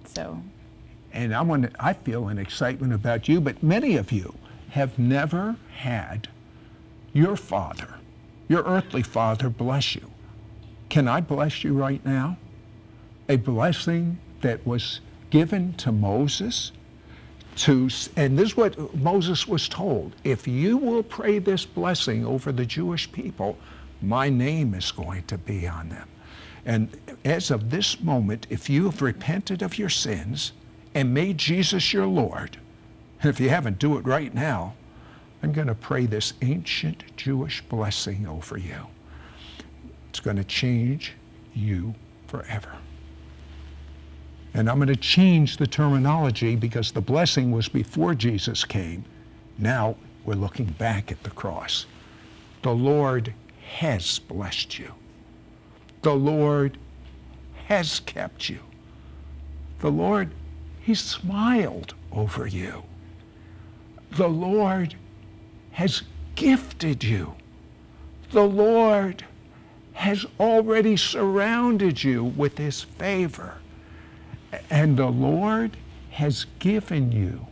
So 0.05 0.41
And 1.11 1.35
I 1.35 1.41
want 1.41 1.63
to, 1.63 1.71
I 1.79 1.93
feel 1.93 2.27
an 2.27 2.37
excitement 2.37 2.93
about 2.93 3.27
you, 3.27 3.39
but 3.41 3.61
many 3.61 3.95
of 3.95 4.11
you 4.11 4.35
have 4.71 4.97
never 4.97 5.55
had 5.75 6.27
your 7.13 7.35
father, 7.35 7.95
your 8.47 8.63
earthly 8.63 9.03
father, 9.03 9.49
bless 9.49 9.95
you. 9.95 10.09
Can 10.89 11.07
I 11.07 11.21
bless 11.21 11.63
you 11.63 11.73
right 11.73 12.03
now? 12.05 12.37
A 13.29 13.35
blessing 13.37 14.19
that 14.41 14.65
was 14.65 14.99
given 15.29 15.73
to 15.75 15.91
Moses 15.91 16.71
to, 17.55 17.89
and 18.15 18.37
this 18.37 18.49
is 18.49 18.57
what 18.57 18.95
Moses 18.95 19.47
was 19.47 19.69
told. 19.69 20.15
If 20.23 20.47
you 20.47 20.77
will 20.77 21.03
pray 21.03 21.39
this 21.39 21.65
blessing 21.65 22.25
over 22.25 22.51
the 22.51 22.65
Jewish 22.65 23.11
people, 23.11 23.57
my 24.01 24.29
name 24.29 24.73
is 24.73 24.91
going 24.91 25.23
to 25.23 25.37
be 25.37 25.67
on 25.67 25.89
them. 25.89 26.07
And 26.65 26.89
as 27.25 27.51
of 27.51 27.69
this 27.69 28.01
moment, 28.01 28.47
if 28.49 28.69
you 28.69 28.85
have 28.85 29.01
repented 29.01 29.61
of 29.61 29.77
your 29.77 29.89
sins 29.89 30.53
and 30.93 31.13
made 31.13 31.37
Jesus 31.37 31.93
your 31.93 32.07
Lord, 32.07 32.57
and 33.21 33.29
if 33.29 33.39
you 33.39 33.49
haven't, 33.49 33.79
do 33.79 33.97
it 33.97 34.05
right 34.05 34.33
now. 34.33 34.73
I'm 35.41 35.51
going 35.51 35.67
to 35.67 35.75
pray 35.75 36.05
this 36.05 36.33
ancient 36.41 37.03
Jewish 37.17 37.61
blessing 37.61 38.27
over 38.27 38.57
you. 38.57 38.87
It's 40.09 40.19
going 40.19 40.37
to 40.37 40.43
change 40.43 41.13
you 41.53 41.95
forever. 42.27 42.71
And 44.53 44.69
I'm 44.69 44.77
going 44.77 44.87
to 44.87 44.95
change 44.95 45.57
the 45.57 45.65
terminology 45.65 46.55
because 46.55 46.91
the 46.91 47.01
blessing 47.01 47.51
was 47.51 47.67
before 47.67 48.13
Jesus 48.13 48.63
came. 48.63 49.03
Now 49.57 49.95
we're 50.25 50.35
looking 50.35 50.65
back 50.65 51.11
at 51.11 51.23
the 51.23 51.31
cross. 51.31 51.85
The 52.61 52.73
Lord 52.73 53.33
has 53.77 54.19
blessed 54.19 54.77
you. 54.77 54.93
The 56.03 56.13
Lord 56.13 56.77
has 57.65 57.99
kept 58.01 58.49
you. 58.49 58.59
The 59.79 59.89
Lord, 59.89 60.31
He 60.81 60.93
smiled 60.93 61.93
over 62.11 62.45
you. 62.45 62.83
The 64.11 64.27
Lord 64.29 64.95
has 65.71 66.03
gifted 66.35 67.03
you. 67.03 67.33
The 68.31 68.43
Lord 68.43 69.25
has 69.93 70.25
already 70.39 70.97
surrounded 70.97 72.03
you 72.03 72.23
with 72.23 72.57
His 72.57 72.81
favor. 72.81 73.55
And 74.69 74.97
the 74.97 75.07
Lord 75.07 75.77
has 76.11 76.45
given 76.59 77.11
you 77.11 77.45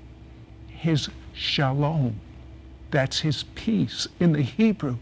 His 0.68 1.10
shalom. 1.34 2.16
That's 2.92 3.20
His 3.20 3.44
peace. 3.56 4.08
In 4.20 4.34
the 4.34 4.42
Hebrew, 4.42 4.98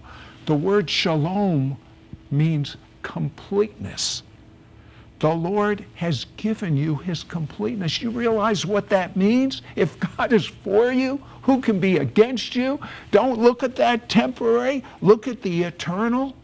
the 0.46 0.56
word 0.56 0.90
shalom 0.90 1.78
means 2.32 2.78
completeness. 3.02 4.24
The 5.20 5.30
Lord 5.30 5.84
has 5.96 6.26
given 6.38 6.78
you 6.78 6.96
his 6.96 7.24
completeness. 7.24 8.02
You 8.02 8.10
realize 8.10 8.66
what 8.66 8.88
that 8.90 9.18
means? 9.18 9.62
If 9.76 10.00
God 10.00 10.32
is 10.32 10.46
for 10.46 10.92
you, 10.94 11.22
who 11.42 11.60
can 11.60 11.80
be 11.80 11.98
against 11.98 12.56
you? 12.56 12.80
Don't 13.12 13.38
look 13.38 13.62
at 13.62 13.76
that 13.76 14.08
temporary, 14.08 14.84
look 15.02 15.28
at 15.28 15.42
the 15.42 15.64
eternal. 15.64 16.36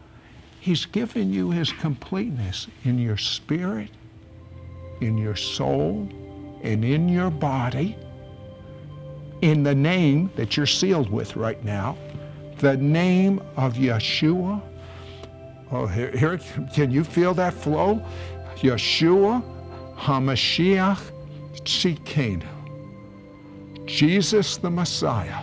He's 0.60 0.84
given 0.84 1.32
you 1.32 1.50
his 1.50 1.72
completeness 1.72 2.66
in 2.84 2.98
your 2.98 3.16
spirit, 3.16 3.90
in 5.00 5.16
your 5.18 5.36
soul, 5.36 6.08
and 6.62 6.84
in 6.84 7.08
your 7.08 7.30
body, 7.30 7.96
in 9.42 9.62
the 9.62 9.74
name 9.74 10.30
that 10.36 10.56
you're 10.56 10.66
sealed 10.66 11.10
with 11.10 11.36
right 11.36 11.62
now, 11.64 11.96
the 12.58 12.76
name 12.76 13.40
of 13.56 13.74
Yeshua. 13.74 14.60
Oh, 15.70 15.86
here, 15.86 16.10
here 16.16 16.38
can 16.74 16.90
you 16.90 17.04
feel 17.04 17.34
that 17.34 17.52
flow? 17.52 18.04
Yeshua 18.56 19.42
HaMashiach 19.96 21.12
Tzidkenu. 21.62 22.46
Jesus 23.86 24.56
the 24.56 24.70
Messiah, 24.70 25.42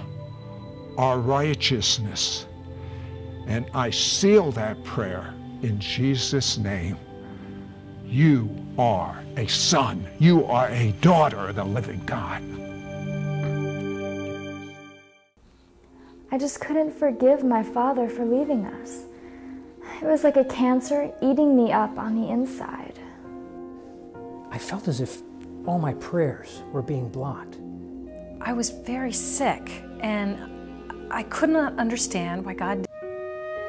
our 0.98 1.20
righteousness. 1.20 2.48
And 3.48 3.66
I 3.74 3.90
seal 3.90 4.52
that 4.54 4.84
prayer 4.84 5.34
in 5.62 5.80
Jesus' 5.80 6.58
name. 6.58 6.98
You 8.14 8.48
are 8.78 9.24
a 9.38 9.48
son. 9.48 10.06
You 10.20 10.46
are 10.46 10.68
a 10.68 10.92
daughter 11.02 11.48
of 11.48 11.56
the 11.56 11.64
living 11.64 12.00
God. 12.06 12.44
I 16.32 16.38
just 16.38 16.62
couldn't 16.62 16.92
forgive 16.92 17.44
my 17.44 17.64
father 17.64 18.08
for 18.08 18.24
leaving 18.24 18.68
us. 18.68 19.06
It 20.00 20.06
was 20.06 20.24
like 20.24 20.38
a 20.38 20.46
cancer 20.46 21.12
eating 21.24 21.58
me 21.58 21.72
up 21.72 21.98
on 21.98 22.14
the 22.14 22.30
inside. 22.30 23.00
I 24.52 24.60
felt 24.60 24.88
as 24.88 25.02
if 25.02 25.24
all 25.66 25.80
my 25.80 25.96
prayers 25.96 26.62
were 26.72 26.84
being 26.84 27.10
blocked. 27.10 27.58
I 28.42 28.54
was 28.54 28.70
very 28.70 29.12
sick, 29.12 29.72
and 30.02 30.38
I 31.12 31.24
could 31.24 31.50
not 31.50 31.80
understand 31.80 32.46
why 32.46 32.54
God. 32.54 32.86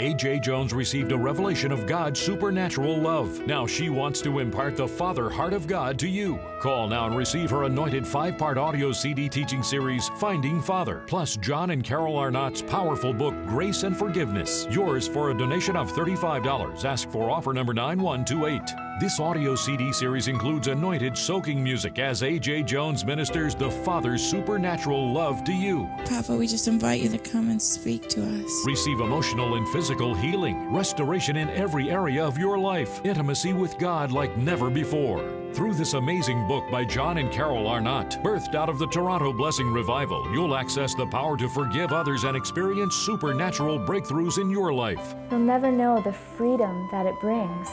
A.J. 0.00 0.40
Jones 0.40 0.74
received 0.74 1.12
a 1.12 1.16
revelation 1.16 1.70
of 1.70 1.86
God's 1.86 2.18
supernatural 2.18 2.96
love. 2.98 3.46
Now 3.46 3.64
she 3.64 3.90
wants 3.90 4.20
to 4.22 4.40
impart 4.40 4.76
the 4.76 4.88
Father 4.88 5.30
heart 5.30 5.52
of 5.52 5.68
God 5.68 6.00
to 6.00 6.08
you. 6.08 6.40
Call 6.60 6.88
now 6.88 7.06
and 7.06 7.16
receive 7.16 7.50
her 7.50 7.62
anointed 7.62 8.04
five 8.04 8.36
part 8.36 8.58
audio 8.58 8.90
CD 8.90 9.28
teaching 9.28 9.62
series, 9.62 10.08
Finding 10.18 10.60
Father, 10.60 11.04
plus 11.06 11.36
John 11.36 11.70
and 11.70 11.84
Carol 11.84 12.16
Arnott's 12.16 12.60
powerful 12.60 13.12
book, 13.12 13.34
Grace 13.46 13.84
and 13.84 13.96
Forgiveness. 13.96 14.66
Yours 14.68 15.06
for 15.06 15.30
a 15.30 15.38
donation 15.38 15.76
of 15.76 15.92
$35. 15.92 16.84
Ask 16.84 17.08
for 17.10 17.30
offer 17.30 17.52
number 17.52 17.72
9128. 17.72 18.83
This 19.00 19.18
audio 19.18 19.56
CD 19.56 19.92
series 19.92 20.28
includes 20.28 20.68
anointed 20.68 21.18
soaking 21.18 21.60
music 21.60 21.98
as 21.98 22.22
A.J. 22.22 22.62
Jones 22.62 23.04
ministers 23.04 23.56
the 23.56 23.68
Father's 23.68 24.22
supernatural 24.22 25.12
love 25.12 25.42
to 25.44 25.52
you. 25.52 25.90
Papa, 26.06 26.36
we 26.36 26.46
just 26.46 26.68
invite 26.68 27.00
you 27.00 27.08
to 27.08 27.18
come 27.18 27.50
and 27.50 27.60
speak 27.60 28.08
to 28.10 28.22
us. 28.22 28.50
Receive 28.64 29.00
emotional 29.00 29.56
and 29.56 29.68
physical 29.70 30.14
healing, 30.14 30.72
restoration 30.72 31.36
in 31.36 31.50
every 31.50 31.90
area 31.90 32.24
of 32.24 32.38
your 32.38 32.56
life, 32.56 33.00
intimacy 33.04 33.52
with 33.52 33.76
God 33.78 34.12
like 34.12 34.36
never 34.36 34.70
before. 34.70 35.28
Through 35.54 35.74
this 35.74 35.94
amazing 35.94 36.46
book 36.46 36.70
by 36.70 36.84
John 36.84 37.18
and 37.18 37.32
Carol 37.32 37.66
Arnott, 37.66 38.22
birthed 38.22 38.54
out 38.54 38.68
of 38.68 38.78
the 38.78 38.86
Toronto 38.86 39.32
Blessing 39.32 39.72
Revival, 39.72 40.32
you'll 40.32 40.54
access 40.54 40.94
the 40.94 41.06
power 41.06 41.36
to 41.38 41.48
forgive 41.48 41.92
others 41.92 42.22
and 42.22 42.36
experience 42.36 42.94
supernatural 42.94 43.80
breakthroughs 43.80 44.38
in 44.38 44.50
your 44.50 44.72
life. 44.72 45.16
You'll 45.32 45.40
never 45.40 45.72
know 45.72 46.00
the 46.00 46.12
freedom 46.12 46.88
that 46.92 47.06
it 47.06 47.18
brings 47.20 47.68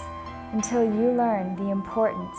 until 0.53 0.83
you 0.83 1.11
learn 1.11 1.55
the 1.55 1.71
importance 1.71 2.37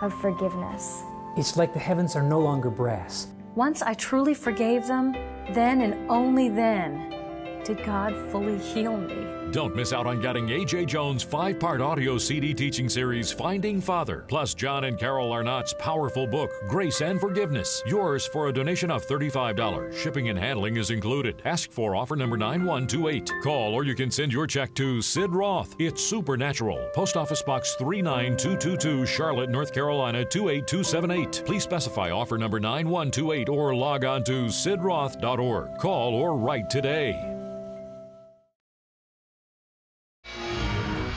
of 0.00 0.12
forgiveness. 0.20 1.04
It's 1.36 1.56
like 1.56 1.72
the 1.72 1.78
heavens 1.78 2.16
are 2.16 2.22
no 2.22 2.40
longer 2.40 2.70
brass. 2.70 3.28
Once 3.54 3.82
I 3.82 3.94
truly 3.94 4.34
forgave 4.34 4.86
them, 4.86 5.12
then 5.52 5.80
and 5.80 6.10
only 6.10 6.48
then 6.48 7.21
did 7.64 7.84
God 7.84 8.14
fully 8.30 8.58
heal 8.58 8.96
me. 8.96 9.42
Don't 9.52 9.76
miss 9.76 9.92
out 9.92 10.06
on 10.06 10.18
getting 10.18 10.48
A.J. 10.48 10.86
Jones' 10.86 11.22
five 11.22 11.60
part 11.60 11.82
audio 11.82 12.16
CD 12.16 12.54
teaching 12.54 12.88
series, 12.88 13.30
Finding 13.30 13.82
Father, 13.82 14.24
plus 14.26 14.54
John 14.54 14.84
and 14.84 14.98
Carol 14.98 15.30
Arnott's 15.30 15.74
powerful 15.78 16.26
book, 16.26 16.50
Grace 16.68 17.02
and 17.02 17.20
Forgiveness. 17.20 17.82
Yours 17.86 18.26
for 18.26 18.48
a 18.48 18.52
donation 18.52 18.90
of 18.90 19.06
$35. 19.06 19.92
Shipping 19.92 20.30
and 20.30 20.38
handling 20.38 20.78
is 20.78 20.90
included. 20.90 21.42
Ask 21.44 21.70
for 21.70 21.94
offer 21.94 22.16
number 22.16 22.38
9128. 22.38 23.30
Call 23.42 23.74
or 23.74 23.84
you 23.84 23.94
can 23.94 24.10
send 24.10 24.32
your 24.32 24.46
check 24.46 24.72
to 24.74 25.02
Sid 25.02 25.34
Roth. 25.34 25.76
It's 25.78 26.02
Supernatural. 26.02 26.88
Post 26.94 27.18
Office 27.18 27.42
Box 27.42 27.74
39222, 27.74 29.04
Charlotte, 29.04 29.50
North 29.50 29.74
Carolina 29.74 30.24
28278. 30.24 31.42
Please 31.44 31.62
specify 31.62 32.10
offer 32.10 32.38
number 32.38 32.58
9128 32.58 33.50
or 33.50 33.74
log 33.74 34.06
on 34.06 34.24
to 34.24 34.46
sidroth.org. 34.46 35.76
Call 35.78 36.14
or 36.14 36.38
write 36.38 36.70
today. 36.70 37.31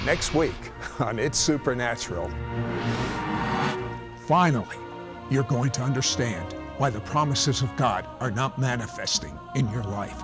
Next 0.06 0.36
week 0.36 0.54
on 1.00 1.18
It's 1.18 1.40
Supernatural. 1.40 2.30
Finally, 4.28 4.78
you're 5.32 5.42
going 5.44 5.72
to 5.72 5.82
understand 5.82 6.54
why 6.78 6.92
the 6.92 7.00
promises 7.00 7.64
of 7.64 7.76
God 7.76 8.06
are 8.20 8.30
not 8.30 8.60
manifesting 8.60 9.36
in 9.56 9.68
your 9.72 9.82
life. 9.82 10.22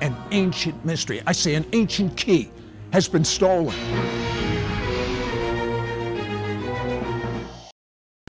An 0.00 0.16
ancient 0.30 0.82
mystery, 0.86 1.20
I 1.26 1.32
say 1.32 1.54
an 1.54 1.66
ancient 1.74 2.16
key, 2.16 2.50
has 2.94 3.06
been 3.06 3.24
stolen. 3.24 3.76